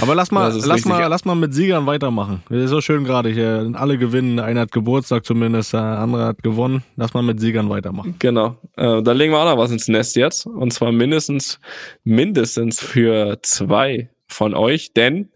[0.00, 0.86] Aber lass mal, lass richtig.
[0.86, 2.42] mal, lass mal mit Siegern weitermachen.
[2.48, 3.70] Das ist so schön gerade hier.
[3.74, 4.38] Alle gewinnen.
[4.38, 6.84] Einer hat Geburtstag zumindest, der andere hat gewonnen.
[6.96, 8.14] Lass mal mit Siegern weitermachen.
[8.18, 8.56] Genau.
[8.76, 10.46] Äh, da legen wir auch noch was ins Nest jetzt.
[10.46, 11.60] Und zwar mindestens,
[12.04, 14.92] mindestens für zwei von euch.
[14.92, 15.30] Denn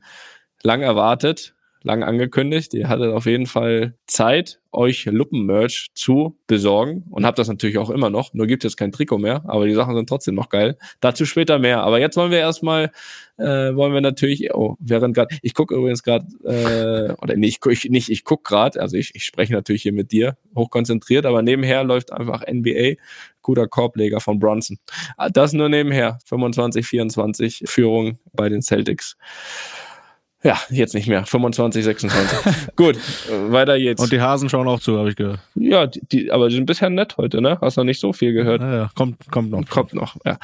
[0.62, 7.27] lang erwartet, lang angekündigt, ihr hattet auf jeden Fall Zeit, euch Luppen-Merch zu besorgen und
[7.27, 8.33] habt das natürlich auch immer noch.
[8.33, 10.79] Nur gibt es kein Trikot mehr, aber die Sachen sind trotzdem noch geil.
[11.01, 11.83] Dazu später mehr.
[11.83, 12.92] Aber jetzt wollen wir erstmal,
[13.38, 17.59] äh, wollen wir natürlich, oh, während gerade, ich gucke übrigens gerade, äh, oder nee, ich,
[17.66, 21.42] ich nicht, ich guck gerade, also ich, ich spreche natürlich hier mit dir, hochkonzentriert, aber
[21.42, 23.03] nebenher läuft einfach NBA,
[23.48, 24.76] guter Korbleger von Brunson.
[25.16, 29.16] Ah, Das nur nebenher, 25, 24 Führung bei den Celtics.
[30.44, 31.24] Ja, jetzt nicht mehr.
[31.24, 32.66] 25, 26.
[32.76, 32.98] Gut,
[33.50, 34.02] weiter geht's.
[34.02, 35.40] Und die Hasen schauen auch zu, habe ich gehört.
[35.54, 37.56] ja, die, die, aber die sind bisher nett heute, ne?
[37.62, 38.61] Hast noch nicht so viel gehört.
[38.61, 39.66] Naja, kommt, kommt noch.
[39.70, 40.37] Kommt noch, ja.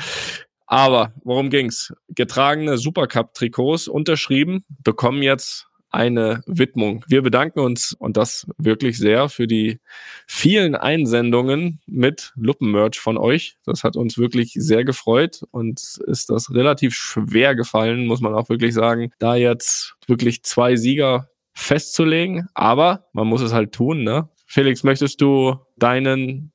[0.67, 1.93] Aber worum ging's?
[2.09, 7.05] Getragene Supercup-Trikots unterschrieben, bekommen jetzt eine Widmung.
[7.09, 9.79] Wir bedanken uns und das wirklich sehr für die
[10.27, 13.57] vielen Einsendungen mit Luppenmerch von euch.
[13.65, 18.49] Das hat uns wirklich sehr gefreut und ist das relativ schwer gefallen, muss man auch
[18.49, 22.49] wirklich sagen, da jetzt wirklich zwei Sieger festzulegen.
[22.55, 24.29] Aber man muss es halt tun, ne?
[24.47, 26.51] Felix, möchtest du deinen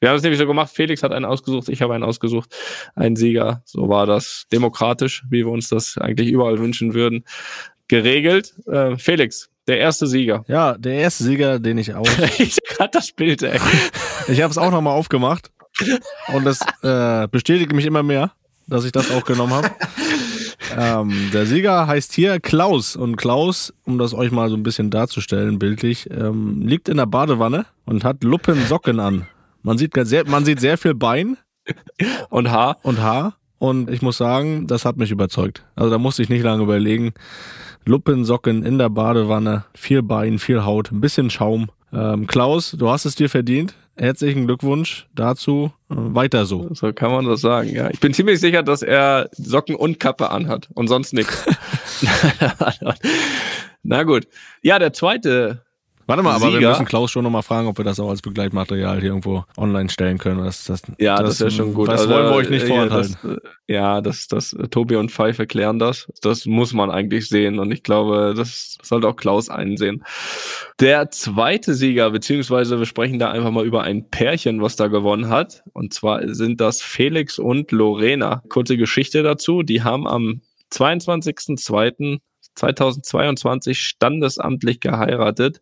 [0.00, 2.52] wir haben es nämlich so gemacht, Felix hat einen ausgesucht, ich habe einen ausgesucht,
[2.96, 3.62] einen Sieger.
[3.64, 7.22] So war das demokratisch, wie wir uns das eigentlich überall wünschen würden,
[7.92, 8.54] geregelt.
[8.66, 10.46] Äh, Felix, der erste Sieger.
[10.48, 12.08] Ja, der erste Sieger, den ich auch.
[12.38, 13.60] ich gerade das Bild, ey.
[14.28, 15.50] Ich habe es auch nochmal aufgemacht.
[16.32, 18.32] Und das äh, bestätigt mich immer mehr,
[18.66, 19.70] dass ich das auch genommen habe.
[20.78, 22.96] ähm, der Sieger heißt hier Klaus.
[22.96, 27.06] Und Klaus, um das euch mal so ein bisschen darzustellen, bildlich, ähm, liegt in der
[27.06, 29.26] Badewanne und hat Luppensocken an.
[29.62, 31.36] Man sieht, sehr, man sieht sehr viel Bein
[32.30, 32.78] Und Haar.
[32.84, 33.34] und Haar.
[33.58, 35.64] Und ich muss sagen, das hat mich überzeugt.
[35.76, 37.12] Also da musste ich nicht lange überlegen.
[37.84, 41.70] Luppensocken in der Badewanne, viel Bein, viel Haut, ein bisschen Schaum.
[41.92, 43.74] Ähm, Klaus, du hast es dir verdient.
[43.96, 45.72] Herzlichen Glückwunsch dazu.
[45.90, 46.68] Äh, weiter so.
[46.72, 47.90] So kann man das sagen, ja.
[47.90, 51.44] Ich bin ziemlich sicher, dass er Socken und Kappe anhat und sonst nichts.
[53.82, 54.26] Na gut.
[54.62, 55.62] Ja, der zweite
[56.12, 56.68] Warte mal, aber wir Sieger.
[56.68, 60.18] müssen Klaus schon nochmal fragen, ob wir das auch als Begleitmaterial hier irgendwo online stellen
[60.18, 60.44] können.
[60.44, 61.88] Das, das, Ja, das, wäre schon gut.
[61.88, 63.16] Das Also, wollen wir euch nicht äh, vorenthalten.
[63.22, 66.12] Das, äh, ja, das, das, äh, Tobi und Pfeif erklären das.
[66.20, 70.04] Das muss man eigentlich sehen und ich glaube, das sollte auch Klaus einsehen.
[70.80, 75.30] Der zweite Sieger, beziehungsweise wir sprechen da einfach mal über ein Pärchen, was da gewonnen
[75.30, 75.62] hat.
[75.72, 78.42] Und zwar sind das Felix und Lorena.
[78.50, 79.62] Kurze Geschichte dazu.
[79.62, 80.42] Die haben am
[82.56, 85.60] 22.02.2022 standesamtlich geheiratet.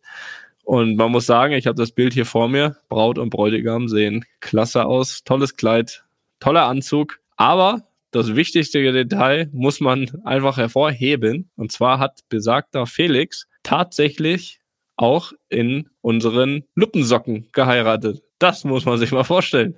[0.65, 2.77] Und man muss sagen, ich habe das Bild hier vor mir.
[2.89, 5.25] Braut und Bräutigam sehen klasse aus.
[5.25, 6.05] Tolles Kleid,
[6.39, 7.19] toller Anzug.
[7.37, 11.51] Aber das wichtigste Detail muss man einfach hervorheben.
[11.57, 14.61] Und zwar hat besagter Felix tatsächlich
[14.97, 18.23] auch in unseren Luppensocken geheiratet.
[18.39, 19.77] Das muss man sich mal vorstellen.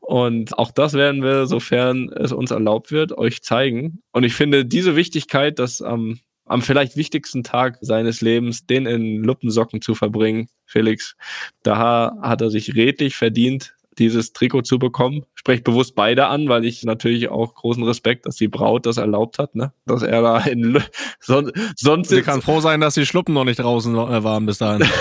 [0.00, 4.02] Und auch das werden wir, sofern es uns erlaubt wird, euch zeigen.
[4.12, 9.22] Und ich finde diese Wichtigkeit, dass am am vielleicht wichtigsten Tag seines Lebens, den in
[9.22, 11.16] Luppensocken zu verbringen, Felix,
[11.62, 15.24] da hat er sich redlich verdient, dieses Trikot zu bekommen.
[15.34, 19.38] Sprech bewusst beide an, weil ich natürlich auch großen Respekt, dass die Braut das erlaubt
[19.38, 19.72] hat, ne?
[19.84, 20.80] Dass er da in Lu-
[21.20, 24.58] son sonst Sie kann froh sein, dass die Schluppen noch nicht draußen äh, waren bis
[24.58, 24.86] dahin.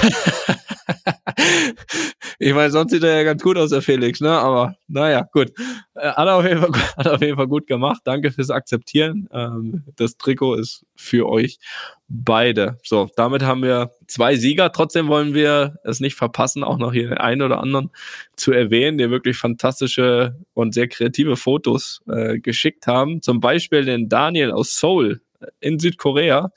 [2.43, 4.31] ich meine, sonst sieht er ja ganz gut aus, der Felix, ne?
[4.31, 5.51] Aber naja, gut.
[5.93, 8.01] Äh, Hat er auf jeden Fall, hat er auf jeden Fall gut gemacht.
[8.03, 9.29] Danke fürs Akzeptieren.
[9.31, 11.59] Ähm, das Trikot ist für euch
[12.07, 12.79] beide.
[12.83, 14.71] So, damit haben wir zwei Sieger.
[14.71, 17.91] Trotzdem wollen wir es nicht verpassen, auch noch hier den einen oder anderen
[18.35, 23.21] zu erwähnen, die wirklich fantastische und sehr kreative Fotos äh, geschickt haben.
[23.21, 26.51] Zum Beispiel den Daniel aus Seoul äh, in Südkorea,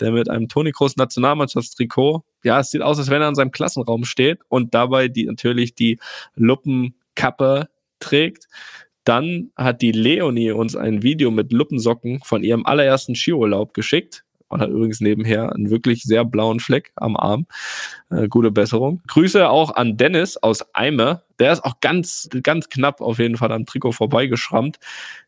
[0.00, 3.52] der mit einem Toni Kroos Nationalmannschaftstrikot, ja, es sieht aus, als wenn er in seinem
[3.52, 5.98] Klassenraum steht und dabei die natürlich die
[6.36, 8.48] Luppenkappe trägt.
[9.04, 14.60] Dann hat die Leonie uns ein Video mit Luppensocken von ihrem allerersten Skiurlaub geschickt und
[14.60, 17.46] hat übrigens nebenher einen wirklich sehr blauen Fleck am Arm.
[18.10, 19.00] Äh, gute Besserung.
[19.06, 21.22] Grüße auch an Dennis aus Eime.
[21.40, 24.78] Der ist auch ganz, ganz knapp auf jeden Fall am Trikot vorbeigeschrammt.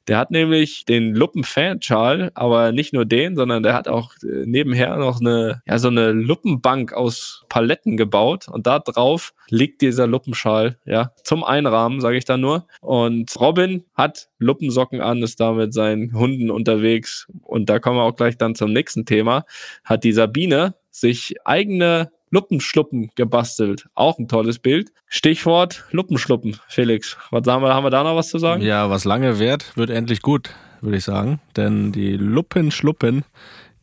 [0.09, 4.97] Der hat nämlich den Luppen-Fan-Schal, aber nicht nur den, sondern der hat auch äh, nebenher
[4.97, 10.77] noch eine, ja, so eine Luppenbank aus Paletten gebaut und da drauf liegt dieser Luppenschal,
[10.85, 12.67] ja, zum Einrahmen, sage ich da nur.
[12.81, 18.03] Und Robin hat Luppensocken an, ist da mit seinen Hunden unterwegs und da kommen wir
[18.03, 19.45] auch gleich dann zum nächsten Thema.
[19.85, 23.89] Hat die Sabine sich eigene Luppenschluppen gebastelt.
[23.95, 24.91] Auch ein tolles Bild.
[25.07, 27.19] Stichwort Luppenschluppen, Felix.
[27.31, 28.63] Was haben wir, haben wir da noch was zu sagen?
[28.63, 31.41] Ja, was lange währt, wird endlich gut, würde ich sagen.
[31.57, 33.25] Denn die Luppenschluppen,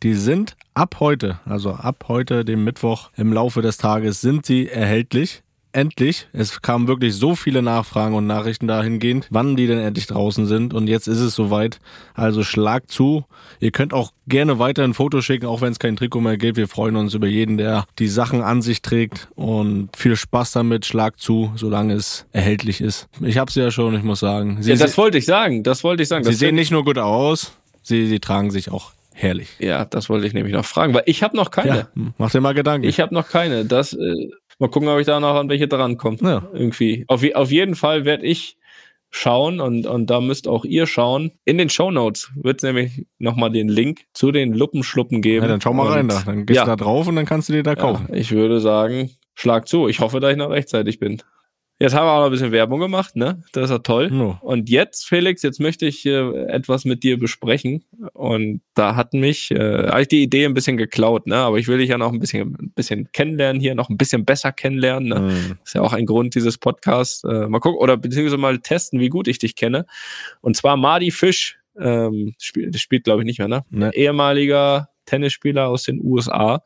[0.01, 4.67] die sind ab heute, also ab heute, dem Mittwoch im Laufe des Tages, sind sie
[4.67, 5.43] erhältlich.
[5.71, 6.27] Endlich.
[6.33, 10.73] Es kamen wirklich so viele Nachfragen und Nachrichten dahingehend, wann die denn endlich draußen sind.
[10.73, 11.79] Und jetzt ist es soweit.
[12.15, 13.25] Also schlag zu.
[13.59, 16.57] Ihr könnt auch gerne weiter ein Foto schicken, auch wenn es kein Trikot mehr gibt.
[16.57, 19.27] Wir freuen uns über jeden, der die Sachen an sich trägt.
[19.35, 20.85] Und viel Spaß damit.
[20.85, 23.07] Schlag zu, solange es erhältlich ist.
[23.21, 24.61] Ich habe sie ja schon, ich muss sagen.
[24.61, 25.61] Sie Ja, das wollte ich sagen.
[25.63, 26.23] Das wollte ich sagen.
[26.23, 27.53] Sie Das sehen nicht nur gut aus,
[27.83, 29.49] sie, sie tragen sich auch herrlich.
[29.59, 31.77] Ja, das wollte ich nämlich noch fragen, weil ich habe noch keine.
[31.77, 32.87] Ja, mach dir mal Gedanken.
[32.87, 33.65] Ich habe noch keine.
[33.65, 34.29] Das, äh,
[34.59, 36.17] mal gucken, ob ich da noch an welche drankomme.
[36.21, 36.47] Ja.
[36.53, 37.05] Irgendwie.
[37.07, 38.57] Auf, auf jeden Fall werde ich
[39.11, 41.31] schauen und, und da müsst auch ihr schauen.
[41.45, 45.43] In den Shownotes wird es nämlich nochmal den Link zu den Luppenschluppen geben.
[45.43, 46.21] Ja, dann schau mal Und rein da.
[46.25, 48.07] Dann gehst ja, du da drauf und dann kannst du dir da kaufen.
[48.09, 49.87] ja, ich würde sagen, schlag zu.
[49.87, 51.21] Ich hoffe, dass ich noch rechtzeitig bin.
[51.81, 53.41] Jetzt haben wir auch noch ein bisschen Werbung gemacht, ne?
[53.53, 54.09] Das ist ja toll.
[54.11, 54.37] Ja.
[54.41, 57.85] Und jetzt, Felix, jetzt möchte ich äh, etwas mit dir besprechen.
[58.11, 61.37] Und da hat mich äh, eigentlich die Idee ein bisschen geklaut, ne?
[61.37, 64.25] Aber ich will dich ja noch ein bisschen, ein bisschen kennenlernen hier, noch ein bisschen
[64.25, 65.07] besser kennenlernen.
[65.07, 65.19] Ne?
[65.21, 65.57] Mhm.
[65.63, 67.23] Ist ja auch ein Grund dieses Podcasts.
[67.23, 69.85] Äh, mal gucken, oder beziehungsweise mal testen, wie gut ich dich kenne.
[70.41, 73.63] Und zwar Mardi Fisch, ähm, spielt, spielt glaube ich nicht mehr, ne?
[73.69, 73.95] Ne.
[73.95, 76.61] Ehemaliger Tennisspieler aus den USA,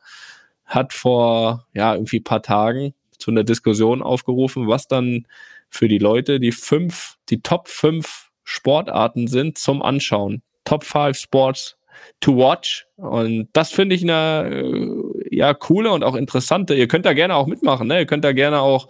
[0.64, 5.26] hat vor, ja, irgendwie paar Tagen zu einer Diskussion aufgerufen, was dann
[5.70, 10.42] für die Leute die fünf, die Top fünf Sportarten sind zum Anschauen.
[10.66, 11.78] Top five Sports
[12.20, 12.86] to watch.
[12.96, 16.74] Und das finde ich eine äh, ja coole und auch interessante.
[16.74, 18.00] Ihr könnt da gerne auch mitmachen, ne?
[18.00, 18.88] Ihr könnt da gerne auch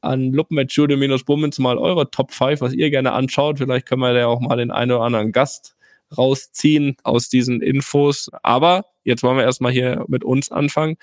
[0.00, 3.58] an Luppen-Jude-Bummens mal eure Top 5, was ihr gerne anschaut.
[3.58, 5.74] Vielleicht können wir da auch mal den einen oder anderen Gast
[6.16, 8.30] rausziehen aus diesen Infos.
[8.44, 10.98] Aber jetzt wollen wir erstmal hier mit uns anfangen.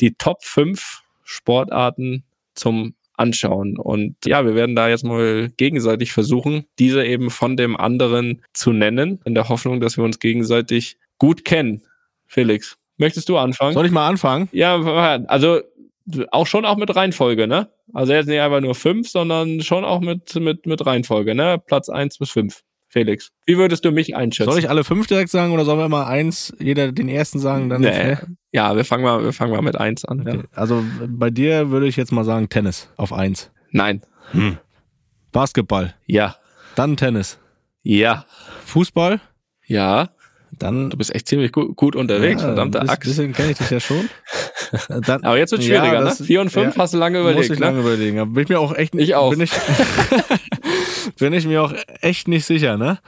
[0.00, 3.76] Die Top 5 Sportarten zum Anschauen.
[3.76, 8.72] Und ja, wir werden da jetzt mal gegenseitig versuchen, diese eben von dem anderen zu
[8.72, 11.82] nennen, in der Hoffnung, dass wir uns gegenseitig gut kennen.
[12.26, 13.74] Felix, möchtest du anfangen?
[13.74, 14.48] Soll ich mal anfangen?
[14.52, 14.76] Ja,
[15.26, 15.60] also
[16.30, 17.68] auch schon auch mit Reihenfolge, ne?
[17.92, 21.60] Also jetzt nicht einfach nur fünf, sondern schon auch mit, mit, mit Reihenfolge, ne?
[21.66, 22.62] Platz eins bis fünf.
[22.90, 24.50] Felix, wie würdest du mich einschätzen?
[24.50, 27.68] Soll ich alle fünf direkt sagen oder sollen wir mal eins, jeder den ersten sagen?
[27.68, 28.16] Dann Nee.
[28.50, 30.22] Ja, wir fangen mal, wir fangen mal mit eins an.
[30.22, 30.36] Okay.
[30.38, 30.42] Ja.
[30.54, 33.50] Also bei dir würde ich jetzt mal sagen Tennis auf eins.
[33.72, 34.00] Nein.
[35.32, 36.36] Basketball, Ja.
[36.74, 37.38] dann Tennis.
[37.82, 38.24] Ja.
[38.64, 39.20] Fußball,
[39.66, 40.08] Ja.
[40.52, 43.02] dann Du bist echt ziemlich gut, gut unterwegs, Ja, verdammte Axt.
[43.08, 44.08] Bisschen kenne ich dich ja schon.
[45.06, 46.26] Dann, Aber jetzt wird schwieriger, Ja, das- ne?
[46.26, 47.64] Vier und fünf ja, hast du lange muss überlegt, ich ne?
[47.66, 48.34] lange überlegen.
[48.34, 49.30] Bin ich mir auch echt Ich auch.
[49.30, 49.50] Bin ich,
[51.18, 52.98] bin ich mir auch echt nicht sicher, ne?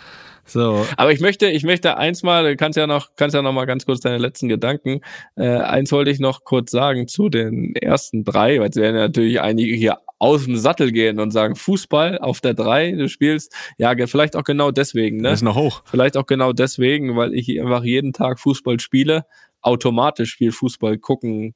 [0.45, 0.85] So.
[0.97, 3.67] Aber ich möchte, ich möchte eins mal, du kannst ja noch, kannst ja noch mal
[3.67, 5.01] ganz kurz deine letzten Gedanken.
[5.37, 9.03] Äh, eins wollte ich noch kurz sagen zu den ersten drei, weil es werden ja
[9.03, 13.55] natürlich einige hier aus dem Sattel gehen und sagen, Fußball auf der drei, du spielst,
[13.79, 15.31] ja, vielleicht auch genau deswegen, ne?
[15.31, 15.83] Das ist noch hoch.
[15.87, 19.25] Vielleicht auch genau deswegen, weil ich einfach jeden Tag Fußball spiele,
[19.63, 21.55] automatisch viel Fußball gucken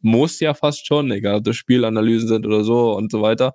[0.00, 3.54] muss ja fast schon, egal ob das Spielanalysen sind oder so und so weiter.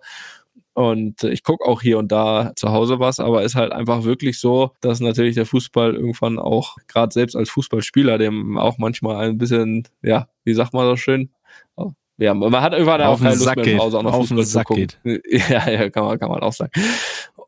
[0.74, 4.40] Und ich gucke auch hier und da zu Hause was, aber ist halt einfach wirklich
[4.40, 9.38] so, dass natürlich der Fußball irgendwann auch, gerade selbst als Fußballspieler, dem auch manchmal ein
[9.38, 11.30] bisschen, ja, wie sagt man das schön?
[12.18, 13.80] Ja, man hat irgendwann Auf auch keine Lust Sack mehr zu geht.
[13.80, 14.88] Hause auch noch Auf Fußball zu Sack gucken.
[15.50, 16.72] Ja, ja, kann man, kann man auch sagen.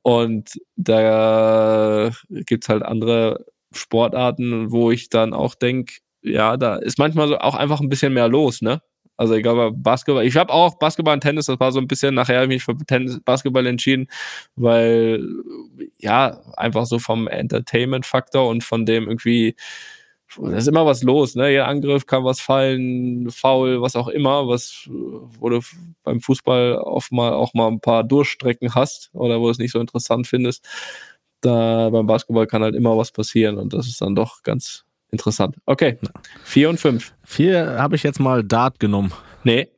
[0.02, 7.28] Und da gibt's halt andere Sportarten, wo ich dann auch denk, ja, da ist manchmal
[7.28, 8.82] so auch einfach ein bisschen mehr los, ne?
[9.18, 12.16] Also ich glaube, Basketball, ich habe auch Basketball und Tennis, das war so ein bisschen,
[12.16, 14.08] nachher habe ich mich für Tennis, Basketball entschieden,
[14.56, 15.24] weil
[15.98, 19.56] ja, einfach so vom Entertainment-Faktor und von dem irgendwie,
[20.38, 21.50] da ist immer was los, ne?
[21.52, 25.62] Jeder Angriff kann was fallen, faul, was auch immer, was, wo du
[26.04, 29.72] beim Fußball oft mal auch mal ein paar Durchstrecken hast oder wo du es nicht
[29.72, 30.68] so interessant findest.
[31.42, 35.56] Da beim Basketball kann halt immer was passieren und das ist dann doch ganz interessant.
[35.66, 35.98] Okay.
[36.44, 37.14] Vier und fünf.
[37.24, 39.14] Vier habe ich jetzt mal Dart genommen.
[39.44, 39.70] Nee.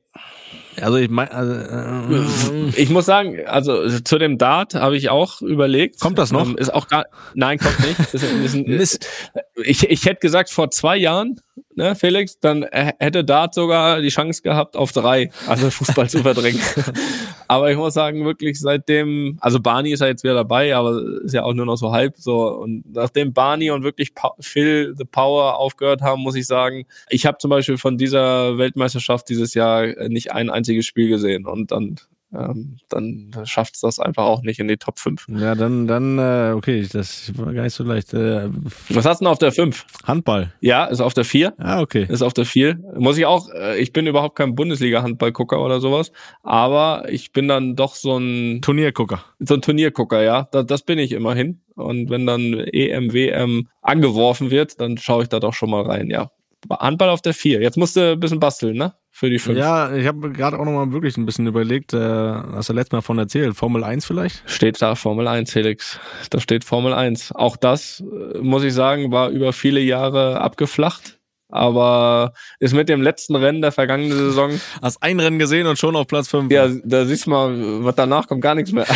[0.81, 5.41] Also ich meine, also, äh, Ich muss sagen, also zu dem Dart habe ich auch
[5.41, 5.99] überlegt.
[5.99, 6.47] Kommt das noch?
[6.47, 7.99] Ähm, ist auch gar, nein, kommt nicht.
[8.13, 9.07] Ist, ist ein, Mist.
[9.55, 11.39] ich, ich hätte gesagt, vor zwei Jahren,
[11.75, 16.61] ne, Felix, dann hätte Dart sogar die Chance gehabt, auf drei, also Fußball zu verdrängen.
[17.47, 21.33] aber ich muss sagen, wirklich seitdem, also Barney ist ja jetzt wieder dabei, aber ist
[21.33, 22.47] ja auch nur noch so halb so.
[22.47, 27.37] Und nachdem Barney und wirklich Phil the Power aufgehört haben, muss ich sagen, ich habe
[27.37, 31.45] zum Beispiel von dieser Weltmeisterschaft dieses Jahr nicht ein einziges Spiel gesehen.
[31.45, 31.95] Und dann,
[32.33, 35.27] ähm, dann schafft es das einfach auch nicht in die Top 5.
[35.37, 38.13] ja, dann, dann, äh, okay, das war gar nicht so leicht.
[38.13, 38.49] Äh,
[38.89, 39.85] Was hast du denn auf der 5?
[40.03, 40.53] Handball.
[40.59, 41.53] Ja, ist auf der 4.
[41.57, 42.05] Ah, okay.
[42.09, 42.79] ist auf der 4.
[42.97, 46.11] Muss ich auch, äh, ich bin überhaupt kein Bundesliga-Handballgucker oder sowas,
[46.43, 49.23] aber ich bin dann doch so ein, Turniergucker.
[49.39, 50.47] so ein Turniergucker, ja.
[50.51, 51.61] Das, das bin ich immerhin.
[51.75, 56.09] Und wenn dann EM, WM angeworfen wird, dann schaue ich da doch schon mal rein,
[56.09, 56.31] ja.
[56.69, 57.61] Handball auf der 4.
[57.61, 58.93] Jetzt musst du ein bisschen basteln, ne?
[59.17, 59.57] Für die 5.
[59.57, 62.91] Ja, ich habe gerade auch noch mal wirklich ein bisschen überlegt, äh, hast du letztes
[62.91, 64.43] Mal von erzählt, Formel 1 vielleicht?
[64.45, 66.01] Steht da Formel 1, Felix.
[66.31, 67.31] Da steht Formel 1.
[67.31, 71.17] Auch das, äh, muss ich sagen, war über viele Jahre abgeflacht.
[71.47, 74.51] aber ist mit dem letzten Rennen der vergangenen Saison,
[74.81, 76.51] Hast ein Rennen gesehen und schon auf Platz 5.
[76.51, 78.85] ja, da siehst du mal, was danach kommt, gar nichts mehr.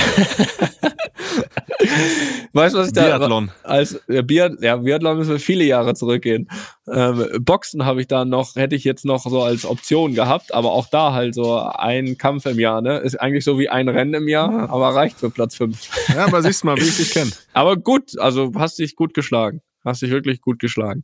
[2.54, 3.52] weißt du, was ich da Biathlon.
[3.64, 6.50] als ja, Biat, ja, Biathlon müssen wir viele Jahre zurückgehen.
[6.92, 10.72] Ähm, Boxen habe ich da noch, hätte ich jetzt noch so als Option gehabt, aber
[10.72, 12.98] auch da halt so ein Kampf im Jahr, ne?
[12.98, 15.90] Ist eigentlich so wie ein Rennen im Jahr, aber reicht für Platz fünf.
[16.10, 17.32] Ja, aber siehst du mal, wie ich dich kenne.
[17.54, 19.62] Aber gut, also hast dich gut geschlagen.
[19.86, 21.04] Hast dich wirklich gut geschlagen.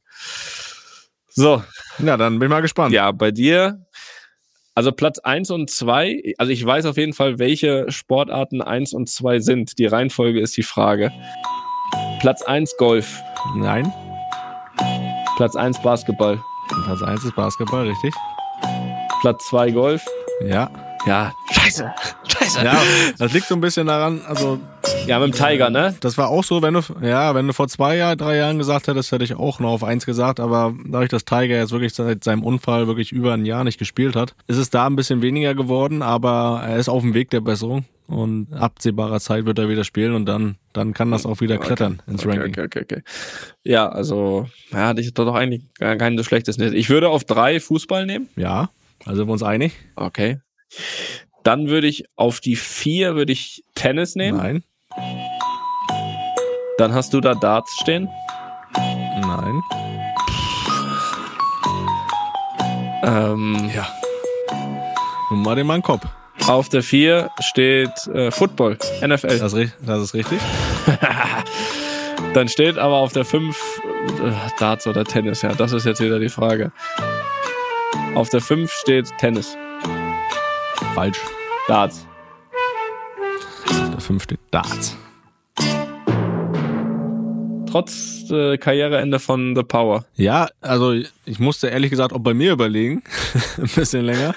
[1.29, 1.63] So,
[1.99, 2.93] Ja, dann bin ich mal gespannt.
[2.93, 3.84] ja, bei dir,
[4.75, 6.33] also Platz eins und zwei.
[6.37, 9.79] also ich weiß auf jeden Fall, welche Sportarten eins und zwei sind.
[9.79, 11.11] Die Reihenfolge ist die Frage.
[12.19, 13.21] Platz eins Golf,
[13.55, 13.91] Nein.
[15.37, 16.41] Platz eins Basketball,
[16.85, 18.13] Platz 1 ist Basketball, richtig?
[19.21, 20.05] Platz zwei Golf.
[20.45, 20.69] Ja.
[21.05, 21.93] Ja, scheiße,
[22.27, 22.63] scheiße.
[22.65, 22.81] Ja,
[23.19, 24.59] das liegt so ein bisschen daran, also
[25.07, 25.95] Ja, mit dem Tiger, ne?
[25.99, 28.87] das war auch so, wenn du, ja, wenn du vor zwei Jahren, drei Jahren gesagt
[28.87, 32.23] hättest, hätte ich auch noch auf eins gesagt, aber dadurch, dass Tiger jetzt wirklich seit
[32.23, 35.53] seinem Unfall wirklich über ein Jahr nicht gespielt hat, ist es da ein bisschen weniger
[35.53, 39.83] geworden, aber er ist auf dem Weg der Besserung und absehbarer Zeit wird er wieder
[39.83, 42.65] spielen und dann, dann kann das auch wieder klettern ins Okay, Ranking.
[42.65, 43.01] okay, okay, okay.
[43.63, 46.73] Ja, also, ja, hatte ich doch eigentlich gar kein so schlechtes Netz.
[46.73, 48.29] Ich würde auf drei Fußball nehmen.
[48.35, 48.69] Ja,
[49.05, 49.73] also sind wir uns einig?
[49.95, 50.39] Okay.
[51.43, 54.37] Dann würde ich auf die vier würde ich Tennis nehmen.
[54.37, 54.63] Nein,
[56.77, 58.09] Dann hast du da Darts stehen.
[58.75, 59.61] nein.
[63.03, 63.87] Ähm, Ja.
[65.31, 66.03] Nun mal den Mann Kopf.
[66.47, 69.39] auf der vier steht äh, Football, NFL.
[69.39, 70.39] Das, das ist richtig.
[72.33, 73.57] Dann steht aber auf der fünf
[74.21, 75.41] äh, Darts oder Tennis.
[75.41, 76.71] Ja, das ist jetzt wieder die Frage.
[78.13, 79.57] Auf der fünf steht Tennis.
[80.93, 81.19] Falsch.
[81.67, 82.05] Darts.
[84.05, 84.97] Auf der 5 steht Darts.
[87.67, 90.05] Trotz äh, Karriereende von The Power.
[90.15, 93.01] Ja, also ich musste ehrlich gesagt auch bei mir überlegen,
[93.57, 94.35] ein bisschen länger.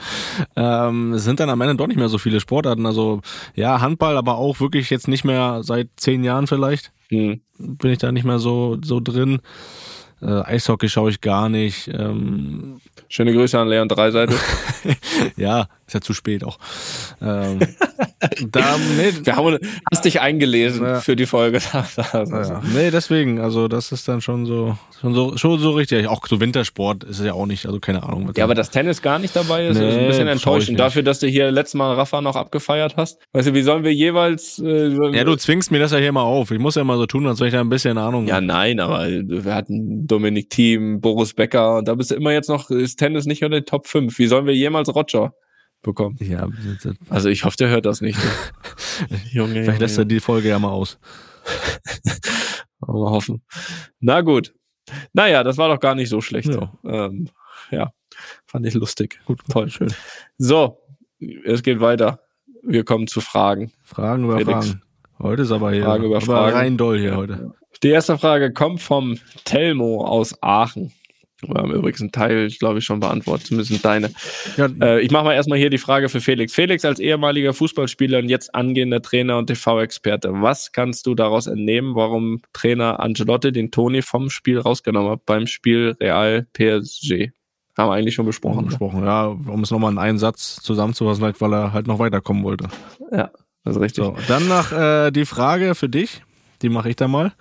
[0.56, 2.86] Ähm, es sind dann am Ende doch nicht mehr so viele Sportarten.
[2.86, 3.20] Also
[3.54, 6.90] ja, Handball, aber auch wirklich jetzt nicht mehr seit zehn Jahren vielleicht.
[7.10, 7.42] Hm.
[7.58, 9.40] Bin ich da nicht mehr so, so drin.
[10.22, 11.88] Äh, Eishockey schaue ich gar nicht.
[11.88, 14.34] Ähm, Schöne Grüße an Leon Dreiseite.
[15.36, 16.58] ja, ist ja zu spät auch.
[17.20, 17.58] Ähm,
[18.52, 19.58] da, nee, Wir haben,
[19.90, 21.00] hast dich eingelesen Ja.
[21.00, 21.58] für die Folge.
[22.12, 26.06] Ja, nee, deswegen, also das ist dann schon so, schon so, schon so richtig.
[26.08, 28.30] Auch so Wintersport ist es ja auch nicht, also keine Ahnung.
[28.36, 30.78] Ja, aber dass Tennis gar nicht dabei ist, ist ein Nee, bisschen enttäuschend.
[30.78, 33.18] Dafür, dass du hier letztes Mal Rafa noch abgefeiert hast.
[33.32, 34.58] Weißt du, wie sollen wir jeweils.
[34.58, 36.50] Äh, ja, du zwingst mir das ja hier mal auf.
[36.50, 38.80] Ich muss ja mal so tun, als wenn ich da ein bisschen Ahnung Ja, nein,
[38.80, 42.96] aber wir hatten Dominik Thiem, Boris Becker und da bist du immer jetzt noch, ist
[42.96, 44.18] Tennis nicht unter den Top 5.
[44.18, 45.32] Wie sollen wir jemals Roger
[45.88, 46.16] bekommen?
[46.20, 46.48] Ja,
[47.08, 48.18] Also ich hoffe, der hört das nicht.
[49.32, 50.98] Junge, vielleicht lässt er die Folge ja mal aus.
[52.80, 53.42] Mal hoffen.
[54.00, 54.54] Na gut.
[55.12, 56.48] Naja, das war doch gar nicht so schlecht.
[56.54, 56.72] Ja.
[56.84, 57.28] Ähm,
[57.70, 57.92] ja,
[58.46, 59.20] fand ich lustig.
[59.26, 59.92] Gut, toll, schön.
[60.38, 60.78] So,
[61.44, 62.20] es geht weiter.
[62.62, 63.72] Wir kommen zu Fragen.
[63.84, 64.68] Fragen über Felix.
[64.68, 64.82] Fragen.
[65.18, 66.56] Heute ist aber hier Fragen über Fragen.
[66.56, 67.52] rein doll hier heute.
[67.82, 70.92] Die erste Frage kommt vom Telmo aus Aachen.
[71.40, 74.10] Wir haben übrigens einen Teil, glaube ich, schon beantwortet, zumindest deine.
[74.56, 76.52] Ja, Äh, ich mache mal erstmal hier die Frage für Felix.
[76.52, 80.30] Felix als ehemaliger Fußballspieler und jetzt angehender Trainer und TV-Experte.
[80.32, 85.46] Was kannst du daraus entnehmen, warum Trainer Ancelotti den Toni vom Spiel rausgenommen hat beim
[85.46, 87.30] Spiel Real PSG?
[87.76, 88.66] Haben wir eigentlich schon besprochen.
[88.66, 89.04] besprochen.
[89.04, 92.68] Ja, um es nochmal in einen Satz zusammenzufassen, weil er halt noch weiterkommen wollte.
[93.12, 93.30] Ja,
[93.62, 94.04] das ist richtig.
[94.04, 96.22] So, dann nach äh, die Frage für dich,
[96.62, 97.32] die mache ich da mal.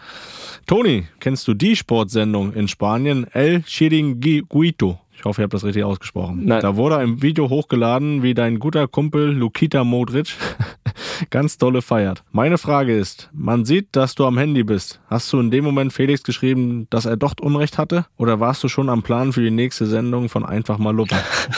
[0.67, 4.99] Toni, kennst du die Sportsendung in Spanien El Chiringuito?
[5.15, 6.43] Ich hoffe, ihr habt das richtig ausgesprochen.
[6.43, 6.60] Nein.
[6.60, 10.36] Da wurde ein Video hochgeladen, wie dein guter Kumpel Lukita Modric
[11.30, 12.25] ganz tolle feiert.
[12.34, 14.99] Meine Frage ist, man sieht, dass du am Handy bist.
[15.08, 18.06] Hast du in dem Moment Felix geschrieben, dass er doch Unrecht hatte?
[18.17, 21.17] Oder warst du schon am Plan für die nächste Sendung von Einfach mal Luppen?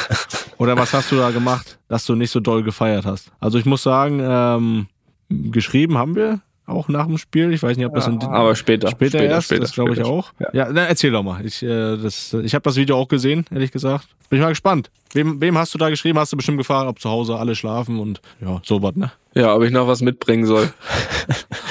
[0.59, 3.31] Oder was hast du da gemacht, dass du nicht so doll gefeiert hast?
[3.39, 4.85] Also ich muss sagen, ähm,
[5.29, 7.53] geschrieben haben wir auch nach dem Spiel.
[7.53, 8.89] Ich weiß nicht, ob das in, Aber später.
[8.89, 10.09] später, erst, das glaube ich später.
[10.09, 10.31] auch.
[10.39, 10.47] Ja.
[10.53, 11.45] Ja, na, erzähl doch mal.
[11.45, 14.07] Ich, äh, das, ich habe das Video auch gesehen, ehrlich gesagt.
[14.29, 14.91] Bin ich mal gespannt.
[15.13, 16.19] Wem, wem hast du da geschrieben?
[16.19, 19.11] Hast du bestimmt gefragt, ob zu Hause alle schlafen und ja, so was, ne?
[19.33, 20.71] Ja, ob ich noch was mitbringen soll.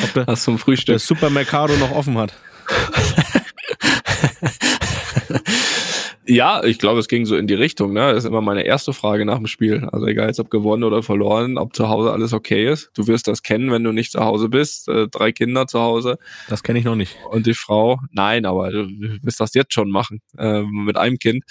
[0.04, 1.00] Ob der, Was zum der Frühstück.
[1.00, 2.32] Supermercado noch offen hat.
[6.30, 7.94] Ja, ich glaube, es ging so in die Richtung.
[7.94, 8.00] Ne?
[8.12, 9.88] Das ist immer meine erste Frage nach dem Spiel.
[9.90, 12.90] Also egal, jetzt ob gewonnen oder verloren, ob zu Hause alles okay ist.
[12.94, 14.88] Du wirst das kennen, wenn du nicht zu Hause bist.
[14.88, 16.18] Äh, drei Kinder zu Hause
[16.50, 17.16] Das kenne ich noch nicht.
[17.30, 17.98] und die Frau.
[18.12, 18.86] Nein, aber du
[19.22, 21.44] wirst das jetzt schon machen äh, mit einem Kind.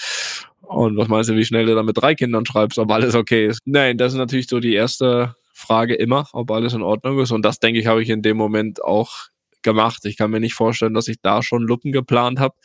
[0.62, 3.48] Und was meinst du, wie schnell du dann mit drei Kindern schreibst, ob alles okay
[3.48, 3.62] ist?
[3.66, 7.32] Nein, das ist natürlich so die erste Frage immer, ob alles in Ordnung ist.
[7.32, 9.30] Und das, denke ich, habe ich in dem Moment auch
[9.68, 10.06] gemacht.
[10.06, 12.56] Ich kann mir nicht vorstellen, dass ich da schon Luppen geplant habe.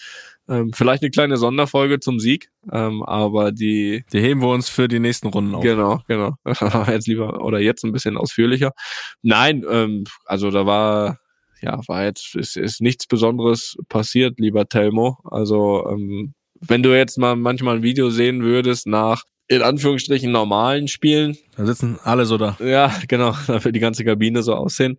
[0.48, 4.86] Ähm, vielleicht eine kleine Sonderfolge zum Sieg, ähm, aber die Die heben wir uns für
[4.86, 5.62] die nächsten Runden auf.
[5.62, 6.36] Genau, genau.
[6.86, 8.70] jetzt lieber oder jetzt ein bisschen ausführlicher.
[9.20, 11.18] Nein, ähm, also da war
[11.60, 15.18] ja war jetzt ist, ist nichts Besonderes passiert, lieber Telmo.
[15.24, 20.88] Also ähm, wenn du jetzt mal manchmal ein Video sehen würdest nach in Anführungsstrichen normalen
[20.88, 22.56] Spielen, Da sitzen alle so da.
[22.60, 24.98] ja, genau, da wird die ganze Kabine so aussehen.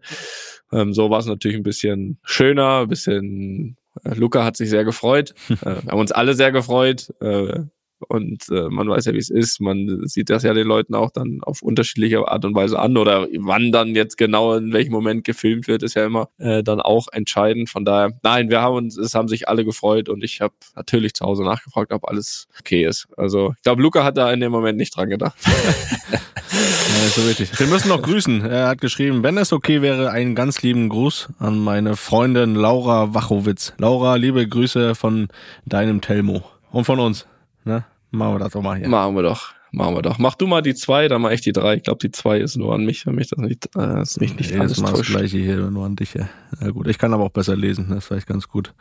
[0.73, 3.77] Ähm, so war es natürlich ein bisschen schöner, ein bisschen.
[4.03, 5.33] Äh, Luca hat sich sehr gefreut.
[5.49, 7.13] äh, wir haben uns alle sehr gefreut.
[7.21, 7.65] Äh,
[8.07, 9.59] und äh, man weiß ja, wie es ist.
[9.59, 12.97] Man sieht das ja den Leuten auch dann auf unterschiedliche Art und Weise an.
[12.97, 16.81] Oder wann dann jetzt genau in welchem Moment gefilmt wird, ist ja immer äh, dann
[16.81, 17.69] auch entscheidend.
[17.69, 21.13] Von daher, nein, wir haben uns, es haben sich alle gefreut und ich habe natürlich
[21.13, 23.07] zu Hause nachgefragt, ob alles okay ist.
[23.17, 25.37] Also ich glaube, Luca hat da in dem Moment nicht dran gedacht.
[26.53, 27.59] Ja, so richtig.
[27.59, 28.45] Wir müssen noch grüßen.
[28.45, 33.13] Er hat geschrieben, wenn es okay wäre, einen ganz lieben Gruß an meine Freundin Laura
[33.13, 33.73] Wachowitz.
[33.77, 35.29] Laura, liebe Grüße von
[35.65, 36.43] deinem Telmo.
[36.71, 37.25] Und von uns.
[37.65, 37.85] Ne?
[38.13, 38.87] Machen wir das doch mal hier.
[38.87, 39.53] Machen wir doch.
[39.71, 40.19] Machen wir doch.
[40.19, 41.77] Mach du mal die zwei, dann mach ich die drei.
[41.77, 44.37] Ich glaube, die zwei ist nur an mich, wenn mich das nicht, äh, das mich
[44.37, 45.11] nicht alles Jedes Mal das täuscht.
[45.11, 46.13] gleiche hier, nur an dich.
[46.13, 46.29] Ja.
[46.61, 48.75] ja gut, ich kann aber auch besser lesen, das ist vielleicht ganz gut.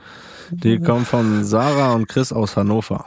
[0.51, 3.07] Die kommen von Sarah und Chris aus Hannover.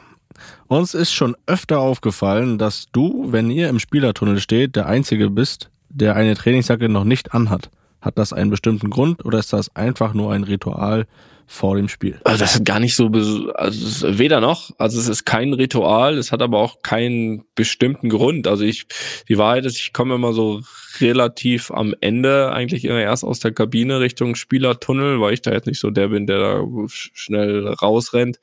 [0.66, 5.70] Uns ist schon öfter aufgefallen, dass du, wenn ihr im Spielertunnel steht, der Einzige bist,
[5.90, 7.70] der eine Trainingsjacke noch nicht anhat.
[8.02, 11.06] Hat das einen bestimmten Grund oder ist das einfach nur ein Ritual
[11.48, 12.20] vor dem Spiel?
[12.24, 13.08] Also das ist gar nicht so,
[13.54, 18.48] also weder noch, also es ist kein Ritual, es hat aber auch keinen bestimmten Grund.
[18.48, 18.88] Also ich,
[19.30, 20.62] die Wahrheit ist, ich komme immer so
[21.00, 25.68] relativ am Ende eigentlich immer erst aus der Kabine Richtung Spielertunnel, weil ich da jetzt
[25.68, 28.40] nicht so der bin, der da sch- schnell rausrennt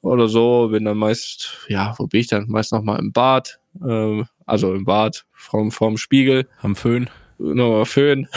[0.00, 0.68] oder so.
[0.72, 2.48] Bin dann meist, ja, wo bin ich dann?
[2.48, 7.08] Meist noch mal im Bad, ähm, also im Bad vorm, vorm Spiegel Am Föhn?
[7.40, 8.28] Nochmal föhnen.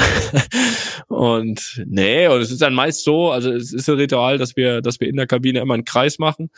[1.08, 4.82] und nee, und es ist dann meist so, also es ist ein Ritual, dass wir,
[4.82, 6.50] dass wir in der Kabine immer einen Kreis machen.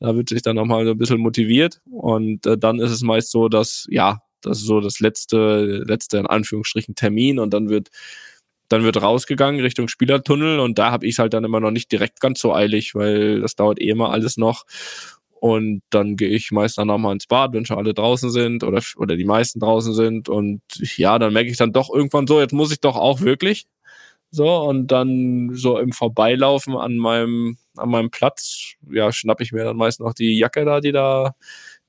[0.00, 1.80] Da wird sich dann nochmal so ein bisschen motiviert.
[1.90, 6.18] Und äh, dann ist es meist so, dass, ja, das ist so das letzte, letzte
[6.18, 7.90] in Anführungsstrichen Termin und dann wird
[8.68, 12.20] dann wird rausgegangen Richtung Spielertunnel und da habe ich halt dann immer noch nicht direkt
[12.20, 14.64] ganz so eilig, weil das dauert eh immer alles noch.
[15.44, 18.80] Und dann gehe ich meist dann nochmal ins Bad, wenn schon alle draußen sind oder,
[18.96, 20.30] oder die meisten draußen sind.
[20.30, 20.62] Und
[20.96, 23.66] ja, dann merke ich dann doch irgendwann so, jetzt muss ich doch auch wirklich.
[24.30, 29.64] So, und dann so im Vorbeilaufen an meinem, an meinem Platz, ja, schnapp ich mir
[29.64, 31.34] dann meist noch die Jacke da, die da,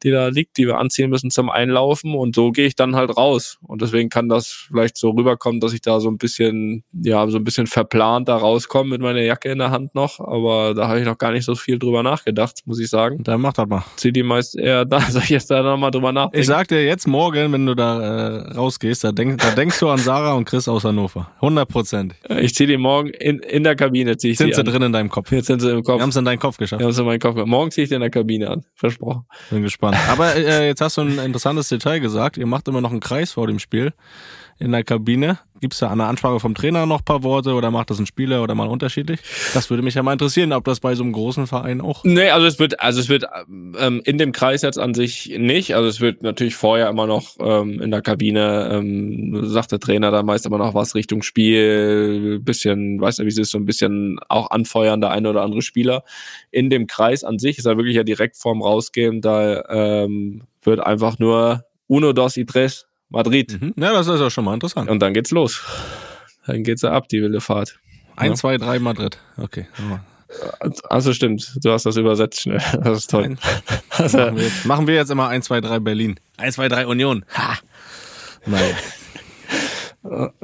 [0.03, 2.13] die da liegt, die wir anziehen müssen zum Einlaufen.
[2.13, 3.57] Und so gehe ich dann halt raus.
[3.61, 7.37] Und deswegen kann das vielleicht so rüberkommen, dass ich da so ein bisschen, ja, so
[7.37, 10.19] ein bisschen verplant da rauskomme mit meiner Jacke in der Hand noch.
[10.19, 13.23] Aber da habe ich noch gar nicht so viel drüber nachgedacht, muss ich sagen.
[13.23, 13.83] Dann mach das mal.
[13.95, 16.39] Zieh die meist eher da, soll ich jetzt da nochmal drüber nachdenken?
[16.39, 19.89] Ich sag dir jetzt morgen, wenn du da äh, rausgehst, da, denk, da denkst du
[19.89, 21.31] an Sarah und Chris aus Hannover.
[21.35, 22.15] 100 Prozent.
[22.39, 24.65] ich zieh die morgen in, in der Kabine, zieh ich Sind sie an.
[24.65, 25.31] drin in deinem Kopf?
[25.31, 25.97] Jetzt sind sie im Kopf.
[25.97, 26.79] Wir haben es in deinen Kopf geschafft.
[26.79, 27.35] Wir haben sie in meinen Kopf.
[27.45, 28.65] Morgen zieh ich die in der Kabine an.
[28.75, 29.25] Versprochen.
[29.49, 29.84] Bin gespannt.
[29.93, 32.37] Aber äh, jetzt hast du ein interessantes Detail gesagt.
[32.37, 33.93] Ihr macht immer noch einen Kreis vor dem Spiel
[34.59, 35.39] in der Kabine.
[35.61, 38.05] Gibt's da an der Ansprache vom Trainer noch ein paar Worte oder macht das ein
[38.05, 39.21] Spieler oder mal unterschiedlich?
[39.53, 42.03] Das würde mich ja mal interessieren, ob das bei so einem großen Verein auch.
[42.03, 45.75] Nee, also es wird, also es wird ähm, in dem Kreis jetzt an sich nicht.
[45.75, 50.11] Also es wird natürlich vorher immer noch ähm, in der Kabine, ähm, sagt der Trainer
[50.11, 53.65] da meist immer noch was Richtung Spiel, bisschen, weißt du, wie es ist, so ein
[53.65, 56.03] bisschen auch anfeuern, der eine oder andere Spieler.
[56.51, 60.81] In dem Kreis an sich ist er wirklich ja direkt vorm Rausgehen, da ähm, wird
[60.81, 63.61] einfach nur Uno, dos y tres, Madrid.
[63.61, 63.73] Mhm.
[63.77, 64.89] Ja, das ist ja schon mal interessant.
[64.89, 65.61] Und dann geht's los.
[66.47, 67.77] Dann geht's ja ab, die wilde Fahrt.
[68.15, 69.17] Eins, zwei, drei Madrid.
[69.37, 69.67] Okay.
[70.89, 72.59] Also stimmt, du hast das übersetzt schnell.
[72.83, 73.23] Das ist toll.
[73.23, 73.39] Ein-
[73.97, 76.19] Also, Machen wir, jetzt, machen wir jetzt immer 1, 2, 3 Berlin.
[76.37, 77.23] 1, 2, 3 Union.
[77.33, 77.57] Ha!
[78.45, 78.75] Nein.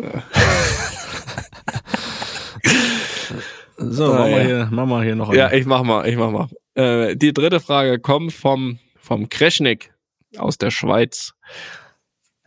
[3.78, 4.46] So, Ah, machen wir, ja.
[4.46, 5.58] hier, machen wir hier noch ja, eine.
[5.60, 6.48] ich mach mal, ich mach mal.
[6.76, 9.92] Äh, die dritte Frage kommt vom, vom Kreschnik
[10.38, 11.34] aus der Schweiz.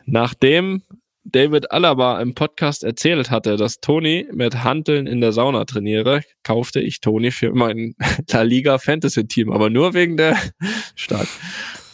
[0.07, 0.83] Nachdem
[1.25, 6.81] David Alaba im Podcast erzählt hatte, dass Toni mit Hanteln in der Sauna trainiere, kaufte
[6.81, 7.95] ich Toni für mein
[8.31, 10.37] La Liga Fantasy Team, aber nur wegen der
[10.95, 11.29] Stark.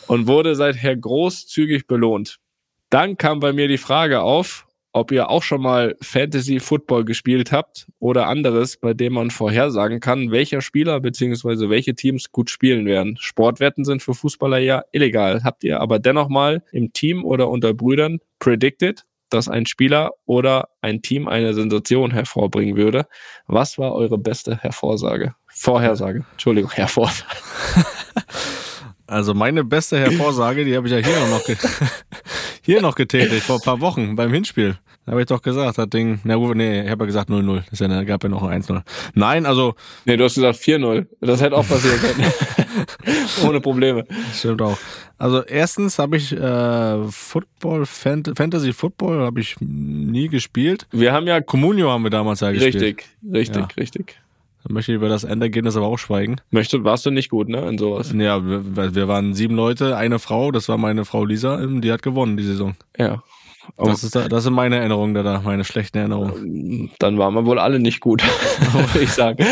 [0.08, 2.38] Und wurde seither großzügig belohnt.
[2.90, 7.52] Dann kam bei mir die Frage auf, ob ihr auch schon mal Fantasy Football gespielt
[7.52, 11.68] habt oder anderes, bei dem man vorhersagen kann, welcher Spieler bzw.
[11.68, 13.16] welche Teams gut spielen werden.
[13.18, 15.42] Sportwetten sind für Fußballer ja illegal.
[15.44, 20.68] Habt ihr aber dennoch mal im Team oder unter Brüdern predicted, dass ein Spieler oder
[20.80, 23.06] ein Team eine Sensation hervorbringen würde?
[23.46, 25.34] Was war eure beste Hervorsage?
[25.46, 26.24] Vorhersage.
[26.32, 27.26] Entschuldigung, Hervorsage.
[29.10, 31.42] Also meine beste Hervorsage, die habe ich ja hier auch noch,
[32.62, 34.76] hier noch getätigt, vor ein paar Wochen beim Hinspiel.
[35.06, 37.62] Da habe ich doch gesagt, das Ding, na gut, nee, ich habe ja gesagt 0-0.
[37.70, 38.82] Das ist ja, gab ja noch ein 1-0.
[39.14, 41.06] Nein, also, Nee, du hast gesagt 4-0.
[41.20, 42.32] Das hätte auch passieren können.
[43.48, 44.04] Ohne Probleme.
[44.34, 44.78] stimmt auch.
[45.18, 50.86] Also erstens habe ich äh, Football, Fant Fantasy Football habe ich nie gespielt.
[50.92, 52.74] Wir haben ja Comunio haben wir damals ja gespielt.
[52.74, 53.68] richtig, richtig, Ja.
[53.76, 54.20] richtig.
[54.64, 56.36] Da möchte ich über das Endergebnis aber auch schweigen.
[56.50, 57.66] Möchte, warst du nicht gut, ne?
[57.68, 58.12] In sowas.
[58.12, 61.92] Ja, wir, wir waren sieben Leute, eine Frau, das war meine Frau Lisa, ähm, die
[61.92, 62.74] hat gewonnen die Saison.
[62.98, 63.22] Ja.
[63.76, 66.90] Oh, Das, ist, da- das sind meine Erinnerungen da, da, meine schlechten Erinnerungen.
[66.98, 68.22] dann waren wir wohl alle nicht gut,
[68.72, 69.44] würde ich sagen.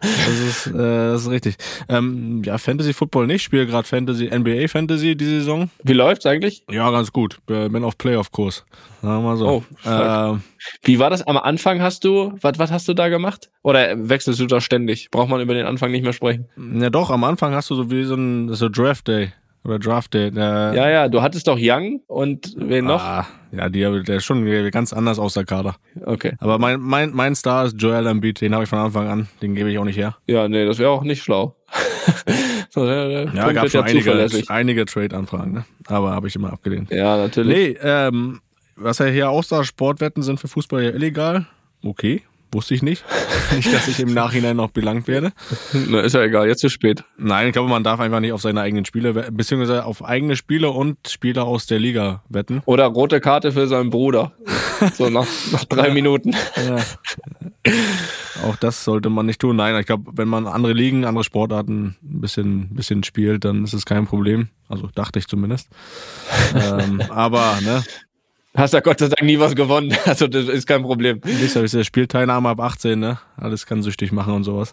[0.00, 1.56] Das ist, äh, das ist richtig.
[1.88, 5.70] Ähm, ja, Fantasy Football nicht, spiele gerade Fantasy, NBA Fantasy die Saison.
[5.82, 6.64] Wie läuft's eigentlich?
[6.70, 7.38] Ja, ganz gut.
[7.48, 8.64] Äh, Bin auf Playoff-Kurs.
[9.02, 9.46] Sagen wir mal so.
[9.46, 10.42] Oh, ähm,
[10.82, 11.80] Wie war das am Anfang?
[11.80, 13.50] Hast du, was, was hast du da gemacht?
[13.62, 15.10] Oder wechselst du da ständig?
[15.10, 16.46] Braucht man über den Anfang nicht mehr sprechen?
[16.80, 19.32] ja doch, am Anfang hast du so wie so ein so Draft Day
[19.66, 20.30] oder Draft Day.
[20.30, 23.02] Der, Ja, ja, du hattest doch Young und wen noch?
[23.02, 25.76] Ah, ja, die, der ist schon ganz anders aus der Kader.
[26.04, 26.32] Okay.
[26.38, 29.28] Aber mein, mein, mein Star ist Joel Embiid, den habe ich von Anfang an.
[29.42, 30.16] Den gebe ich auch nicht her.
[30.26, 31.56] Ja, nee, das wäre auch nicht schlau.
[32.76, 34.50] ja, Ja, gab schon einige, zuverlässig.
[34.50, 35.64] einige Trade-Anfragen, ne?
[35.86, 36.90] aber habe ich immer abgelehnt.
[36.90, 37.56] Ja, natürlich.
[37.56, 38.40] Nee, ähm,
[38.76, 41.46] was ja hier aussah, Sportwetten sind für Fußball ja illegal.
[41.82, 42.22] Okay,
[42.56, 43.04] wusste ich nicht.
[43.54, 45.32] nicht, dass ich im Nachhinein noch belangt werde.
[45.88, 47.04] Na, ist ja egal, jetzt zu spät.
[47.16, 50.34] Nein, ich glaube, man darf einfach nicht auf seine eigenen Spiele, we- beziehungsweise auf eigene
[50.36, 52.62] Spiele und Spieler aus der Liga wetten.
[52.64, 54.32] Oder rote Karte für seinen Bruder.
[54.94, 56.34] So nach, nach drei Minuten.
[56.56, 56.76] Ja.
[58.44, 59.56] Auch das sollte man nicht tun.
[59.56, 63.72] Nein, ich glaube, wenn man andere Ligen, andere Sportarten ein bisschen, bisschen spielt, dann ist
[63.72, 64.48] es kein Problem.
[64.68, 65.68] Also dachte ich zumindest.
[66.54, 67.82] ähm, aber, ne,
[68.56, 69.94] Hast ja Gott sei Dank nie was gewonnen.
[70.06, 71.20] Also das ist kein Problem.
[71.56, 73.18] ihr, wisst ihr, Spielteilnahme ab 18, ne?
[73.36, 74.72] Alles kann süchtig machen und sowas.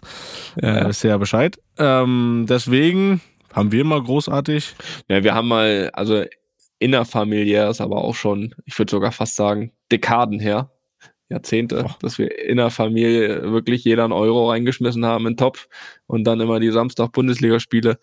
[0.60, 0.78] Ja.
[0.78, 1.58] Äh, ihr ja Bescheid.
[1.78, 3.20] Ähm, deswegen
[3.52, 4.74] haben wir mal großartig.
[5.08, 6.24] Ja, wir haben mal, also
[6.78, 10.70] innerfamiliär ist aber auch schon, ich würde sogar fast sagen, Dekaden her,
[11.28, 15.68] Jahrzehnte, dass wir in der Familie wirklich jeder einen Euro reingeschmissen haben in den Topf
[16.06, 17.98] und dann immer die Samstag-Bundesligaspiele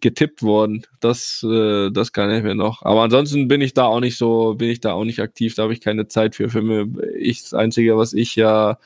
[0.00, 0.84] getippt wurden.
[1.00, 2.82] Das, äh, das kann ich mir noch.
[2.82, 5.64] Aber ansonsten bin ich da auch nicht so, bin ich da auch nicht aktiv, da
[5.64, 6.48] habe ich keine Zeit für.
[6.48, 8.78] Für mich, ich, das Einzige, was ich ja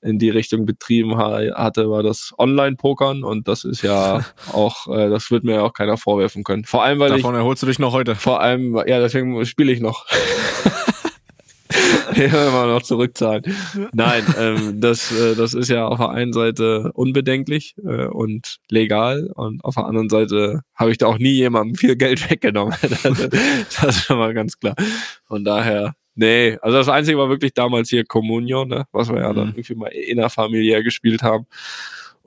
[0.00, 5.08] in die Richtung betrieben ha hatte, war das Online-Pokern und das ist ja auch, äh,
[5.10, 6.64] das wird mir ja auch keiner vorwerfen können.
[6.64, 8.14] Vor allem, weil ich Davon erholst du dich noch heute.
[8.14, 10.06] vor allem, ja, deswegen spiele ich noch.
[12.14, 13.42] immer noch zurückzahlen.
[13.92, 19.30] Nein, ähm, das, äh, das ist ja auf der einen Seite unbedenklich äh, und legal
[19.34, 22.74] und auf der anderen Seite habe ich da auch nie jemandem viel Geld weggenommen.
[22.82, 24.74] das, das ist schon mal ganz klar.
[25.26, 29.32] Von daher, nee, also das Einzige war wirklich damals hier Communion, ne, was wir ja
[29.32, 29.52] dann Mhm.
[29.56, 31.46] irgendwie mal innerfamiliär gespielt haben.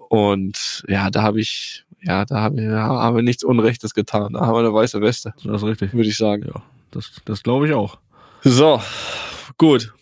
[0.09, 4.33] Und ja, da habe ich, ja, da habe ich, da haben wir nichts Unrechtes getan.
[4.33, 5.93] Da haben wir eine weiße Weste, Das ist richtig.
[5.93, 6.43] würde ich sagen.
[6.53, 6.61] Ja,
[6.91, 7.97] das, das glaube ich auch.
[8.43, 8.81] So,
[9.57, 9.93] gut.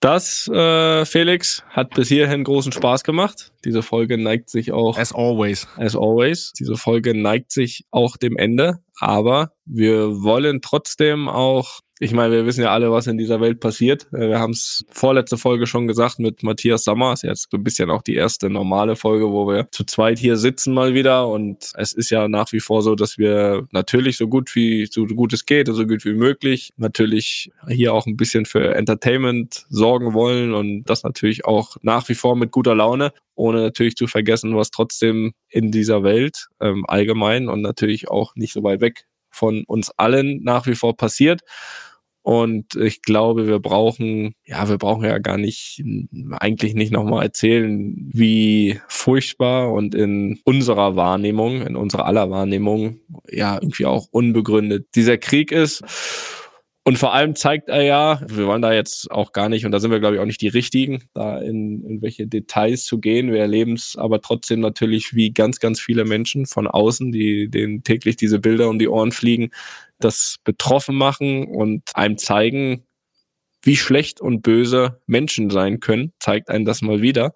[0.00, 3.52] Das, äh, Felix, hat bis hierhin großen Spaß gemacht.
[3.64, 5.68] Diese Folge neigt sich auch, As always.
[5.76, 8.80] as always, diese Folge neigt sich auch dem Ende.
[9.02, 13.58] Aber wir wollen trotzdem auch, ich meine, wir wissen ja alle, was in dieser Welt
[13.60, 14.06] passiert.
[14.12, 17.14] Äh, Wir haben es vorletzte Folge schon gesagt mit Matthias Sommer.
[17.14, 20.36] Ist jetzt so ein bisschen auch die erste normale Folge, wo wir zu zweit hier
[20.36, 21.28] sitzen mal wieder.
[21.28, 25.06] Und es ist ja nach wie vor so, dass wir natürlich so gut wie so
[25.06, 30.12] gut es geht, so gut wie möglich, natürlich hier auch ein bisschen für Entertainment sorgen
[30.12, 33.12] wollen und das natürlich auch nach wie vor mit guter Laune
[33.50, 38.52] ohne natürlich zu vergessen, was trotzdem in dieser Welt ähm, allgemein und natürlich auch nicht
[38.52, 41.42] so weit weg von uns allen nach wie vor passiert.
[42.22, 45.82] Und ich glaube, wir brauchen, ja, wir brauchen ja gar nicht,
[46.32, 53.54] eigentlich nicht nochmal erzählen, wie furchtbar und in unserer Wahrnehmung, in unserer aller Wahrnehmung, ja,
[53.54, 55.82] irgendwie auch unbegründet dieser Krieg ist.
[56.82, 59.80] Und vor allem zeigt er ja, wir wollen da jetzt auch gar nicht, und da
[59.80, 63.30] sind wir, glaube ich, auch nicht die Richtigen, da in, in welche Details zu gehen.
[63.30, 67.82] Wir erleben es aber trotzdem natürlich wie ganz, ganz viele Menschen von außen, die denen
[67.84, 69.50] täglich diese Bilder um die Ohren fliegen,
[69.98, 72.84] das betroffen machen und einem zeigen,
[73.62, 77.34] wie schlecht und böse Menschen sein können, zeigt einem das mal wieder.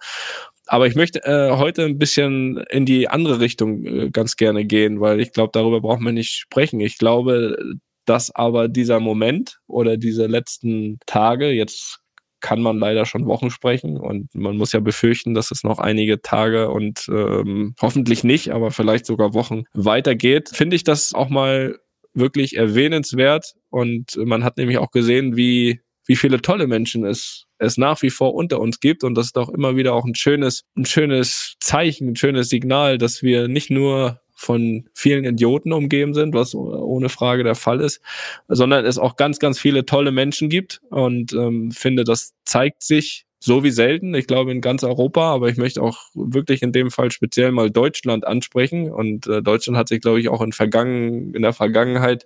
[0.66, 5.00] Aber ich möchte äh, heute ein bisschen in die andere Richtung äh, ganz gerne gehen,
[5.00, 6.80] weil ich glaube, darüber braucht man nicht sprechen.
[6.80, 7.56] Ich glaube,
[8.04, 12.00] dass aber dieser Moment oder diese letzten Tage, jetzt
[12.44, 16.20] kann man leider schon Wochen sprechen und man muss ja befürchten, dass es noch einige
[16.20, 21.78] Tage und ähm, hoffentlich nicht, aber vielleicht sogar Wochen weitergeht, finde ich das auch mal
[22.12, 27.78] wirklich erwähnenswert und man hat nämlich auch gesehen, wie wie viele tolle Menschen es es
[27.78, 30.64] nach wie vor unter uns gibt und das ist doch immer wieder auch ein schönes
[30.76, 36.34] ein schönes Zeichen, ein schönes Signal, dass wir nicht nur von vielen Idioten umgeben sind,
[36.34, 38.00] was ohne Frage der Fall ist,
[38.48, 40.80] sondern es auch ganz, ganz viele tolle Menschen gibt.
[40.90, 45.50] Und ähm, finde, das zeigt sich so wie selten, ich glaube in ganz Europa, aber
[45.50, 48.90] ich möchte auch wirklich in dem Fall speziell mal Deutschland ansprechen.
[48.90, 52.24] Und äh, Deutschland hat sich, glaube ich, auch in, Vergangen, in der Vergangenheit,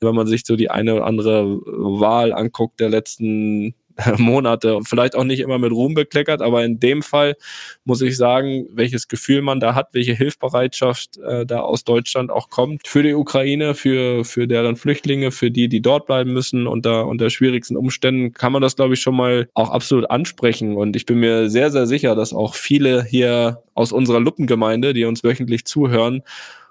[0.00, 3.74] wenn man sich so die eine oder andere Wahl anguckt der letzten
[4.18, 7.36] Monate, vielleicht auch nicht immer mit Ruhm bekleckert, aber in dem Fall
[7.84, 12.50] muss ich sagen, welches Gefühl man da hat, welche Hilfsbereitschaft äh, da aus Deutschland auch
[12.50, 17.06] kommt für die Ukraine, für, für deren Flüchtlinge, für die, die dort bleiben müssen unter,
[17.06, 20.76] unter schwierigsten Umständen, kann man das, glaube ich, schon mal auch absolut ansprechen.
[20.76, 25.04] Und ich bin mir sehr, sehr sicher, dass auch viele hier aus unserer Luppengemeinde, die
[25.04, 26.22] uns wöchentlich zuhören,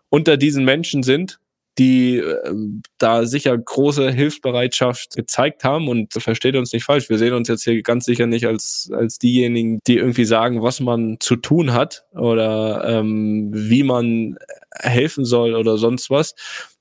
[0.09, 1.39] unter diesen Menschen sind,
[1.79, 2.53] die äh,
[2.97, 7.09] da sicher große Hilfsbereitschaft gezeigt haben und versteht uns nicht falsch.
[7.09, 10.81] Wir sehen uns jetzt hier ganz sicher nicht als, als diejenigen, die irgendwie sagen, was
[10.81, 14.37] man zu tun hat oder ähm, wie man
[14.75, 16.35] helfen soll oder sonst was.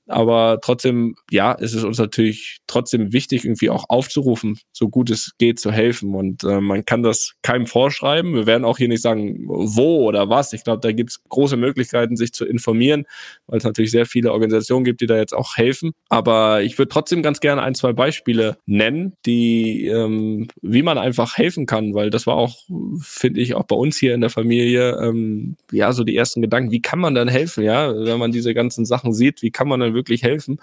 [0.09, 5.33] Aber trotzdem, ja, ist es uns natürlich trotzdem wichtig, irgendwie auch aufzurufen, so gut es
[5.37, 6.15] geht, zu helfen.
[6.15, 8.33] Und äh, man kann das keinem vorschreiben.
[8.33, 10.53] Wir werden auch hier nicht sagen, wo oder was.
[10.53, 13.05] Ich glaube, da gibt es große Möglichkeiten, sich zu informieren,
[13.47, 15.91] weil es natürlich sehr viele Organisationen gibt, die da jetzt auch helfen.
[16.09, 21.37] Aber ich würde trotzdem ganz gerne ein, zwei Beispiele nennen, die, ähm, wie man einfach
[21.37, 22.57] helfen kann, weil das war auch,
[22.99, 26.71] finde ich, auch bei uns hier in der Familie, ähm, ja, so die ersten Gedanken,
[26.71, 29.79] wie kann man dann helfen, ja, wenn man diese ganzen Sachen sieht, wie kann man
[29.79, 30.59] dann wirklich helfen?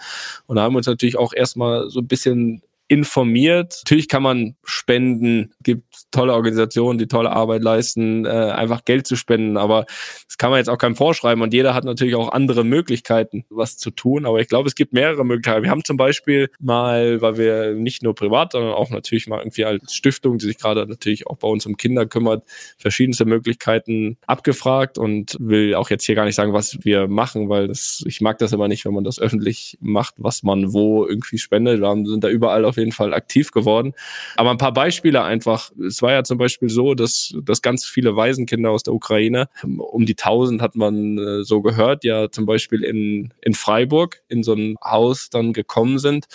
[0.47, 3.80] Und da haben wir uns natürlich auch erstmal so ein bisschen informiert.
[3.84, 9.16] Natürlich kann man spenden, gibt tolle Organisationen, die tolle Arbeit leisten, äh, einfach Geld zu
[9.16, 9.87] spenden, aber
[10.26, 13.76] das kann man jetzt auch keinem vorschreiben und jeder hat natürlich auch andere Möglichkeiten, was
[13.76, 15.64] zu tun, aber ich glaube, es gibt mehrere Möglichkeiten.
[15.64, 19.64] Wir haben zum Beispiel mal, weil wir nicht nur privat, sondern auch natürlich mal irgendwie
[19.64, 22.45] als Stiftung, die sich gerade natürlich auch bei uns um Kinder kümmert,
[22.78, 27.68] verschiedenste Möglichkeiten abgefragt und will auch jetzt hier gar nicht sagen, was wir machen, weil
[27.68, 31.39] das, ich mag das immer nicht, wenn man das öffentlich macht, was man wo irgendwie
[31.39, 31.80] spendet.
[31.80, 33.93] Wir haben, sind da überall auf jeden Fall aktiv geworden.
[34.37, 35.70] Aber ein paar Beispiele einfach.
[35.87, 40.07] Es war ja zum Beispiel so, dass, dass ganz viele Waisenkinder aus der Ukraine, um
[40.07, 44.55] die 1000 hat man äh, so gehört, ja zum Beispiel in, in Freiburg in so
[44.55, 46.27] ein Haus dann gekommen sind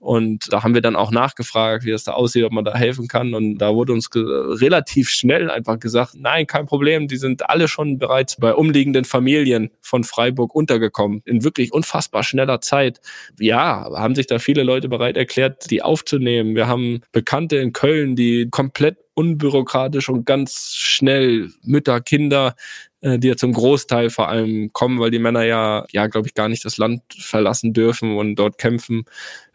[0.00, 3.08] und da haben wir dann auch nachgefragt, wie das da aussieht, ob man da helfen
[3.08, 3.34] kann.
[3.34, 7.98] Und da wurde uns relativ schnell einfach gesagt, nein, kein Problem, die sind alle schon
[7.98, 11.22] bereits bei umliegenden Familien von Freiburg untergekommen.
[11.24, 13.00] In wirklich unfassbar schneller Zeit.
[13.40, 16.54] Ja, haben sich da viele Leute bereit erklärt, die aufzunehmen.
[16.54, 22.54] Wir haben Bekannte in Köln, die komplett unbürokratisch und ganz schnell Mütter, Kinder
[23.00, 26.34] äh, die ja zum Großteil vor allem kommen, weil die Männer ja, ja, glaube ich,
[26.34, 29.04] gar nicht das Land verlassen dürfen und dort kämpfen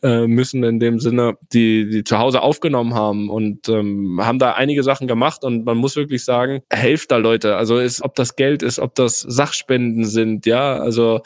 [0.02, 4.54] äh, müssen in dem Sinne, die, die zu Hause aufgenommen haben und ähm, haben da
[4.54, 7.58] einige Sachen gemacht und man muss wirklich sagen, helft da Leute.
[7.58, 11.22] Also ist, ob das Geld ist, ob das Sachspenden sind, ja, also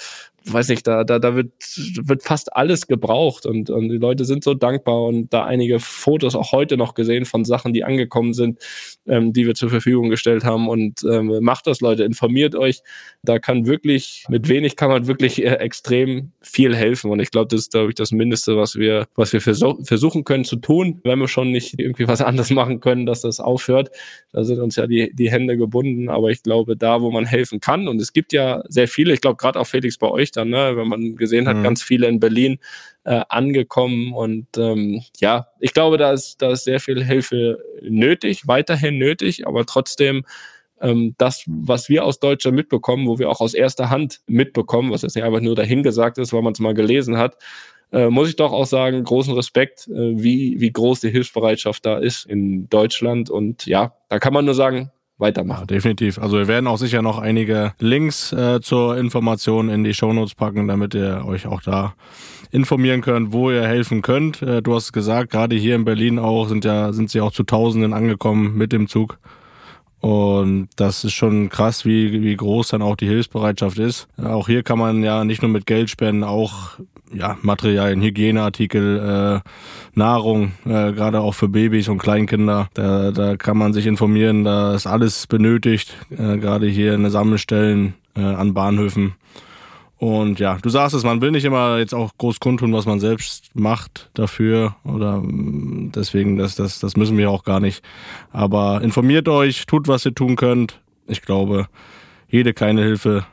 [0.51, 1.51] weiß nicht, da, da, da wird,
[2.01, 6.35] wird fast alles gebraucht und, und die Leute sind so dankbar und da einige Fotos
[6.35, 8.59] auch heute noch gesehen von Sachen, die angekommen sind,
[9.07, 12.81] ähm, die wir zur Verfügung gestellt haben und ähm, macht das, Leute, informiert euch.
[13.23, 17.47] Da kann wirklich, mit wenig kann man wirklich äh, extrem viel helfen und ich glaube,
[17.49, 21.01] das ist, glaube ich, das Mindeste, was wir, was wir versuch, versuchen können zu tun,
[21.03, 23.89] wenn wir schon nicht irgendwie was anderes machen können, dass das aufhört.
[24.31, 27.59] Da sind uns ja die, die Hände gebunden, aber ich glaube, da, wo man helfen
[27.59, 30.49] kann und es gibt ja sehr viele, ich glaube, gerade auch Felix bei euch dann,
[30.49, 31.63] ne, wenn man gesehen hat, mhm.
[31.63, 32.59] ganz viele in Berlin
[33.03, 34.13] äh, angekommen.
[34.13, 39.47] Und ähm, ja, ich glaube, da ist, da ist sehr viel Hilfe nötig, weiterhin nötig,
[39.47, 40.23] aber trotzdem
[40.81, 45.01] ähm, das, was wir aus Deutschland mitbekommen, wo wir auch aus erster Hand mitbekommen, was
[45.01, 47.37] jetzt nicht einfach nur dahingesagt ist, weil man es mal gelesen hat,
[47.91, 51.97] äh, muss ich doch auch sagen, großen Respekt, äh, wie, wie groß die Hilfsbereitschaft da
[51.97, 53.29] ist in Deutschland.
[53.29, 55.61] Und ja, da kann man nur sagen, weitermachen.
[55.61, 56.19] Ja, definitiv.
[56.19, 60.67] Also wir werden auch sicher noch einige Links äh, zur Information in die Shownotes packen,
[60.67, 61.93] damit ihr euch auch da
[62.51, 64.41] informieren könnt, wo ihr helfen könnt.
[64.41, 67.43] Äh, du hast gesagt, gerade hier in Berlin auch sind ja sind sie auch zu
[67.43, 69.17] Tausenden angekommen mit dem Zug.
[69.99, 74.07] Und das ist schon krass, wie, wie groß dann auch die Hilfsbereitschaft ist.
[74.23, 76.77] Auch hier kann man ja nicht nur mit Geld spenden, auch
[77.13, 79.49] ja, Materialien, Hygieneartikel, äh,
[79.97, 82.69] Nahrung, äh, gerade auch für Babys und Kleinkinder.
[82.73, 87.11] Da, da kann man sich informieren, da ist alles benötigt, äh, gerade hier in den
[87.11, 89.15] Sammelstellen äh, an Bahnhöfen.
[89.99, 92.99] Und ja, du sagst es, man will nicht immer jetzt auch groß kundtun, was man
[92.99, 94.75] selbst macht dafür.
[94.83, 97.83] Oder mm, deswegen, das, das, das müssen wir auch gar nicht.
[98.31, 100.79] Aber informiert euch, tut, was ihr tun könnt.
[101.07, 101.67] Ich glaube,
[102.29, 103.25] jede kleine Hilfe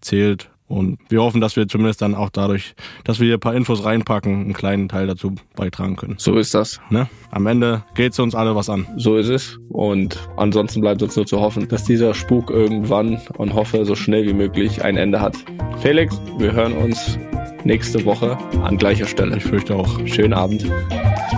[0.00, 3.54] zählt Und wir hoffen, dass wir zumindest dann auch dadurch, dass wir hier ein paar
[3.54, 6.14] Infos reinpacken, einen kleinen Teil dazu beitragen können.
[6.16, 6.80] So ist das.
[6.88, 7.08] Ne?
[7.30, 8.86] Am Ende geht's uns alle was an.
[8.96, 9.58] So ist es.
[9.68, 14.26] Und ansonsten bleibt uns nur zu hoffen, dass dieser Spuk irgendwann und hoffe so schnell
[14.26, 15.36] wie möglich ein Ende hat.
[15.82, 17.18] Felix, wir hören uns
[17.64, 19.36] nächste Woche an gleicher Stelle.
[19.36, 20.06] Ich fürchte auch.
[20.06, 20.64] Schönen Abend.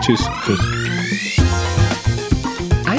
[0.01, 0.29] Tschüss.
[0.47, 0.94] Tschüss.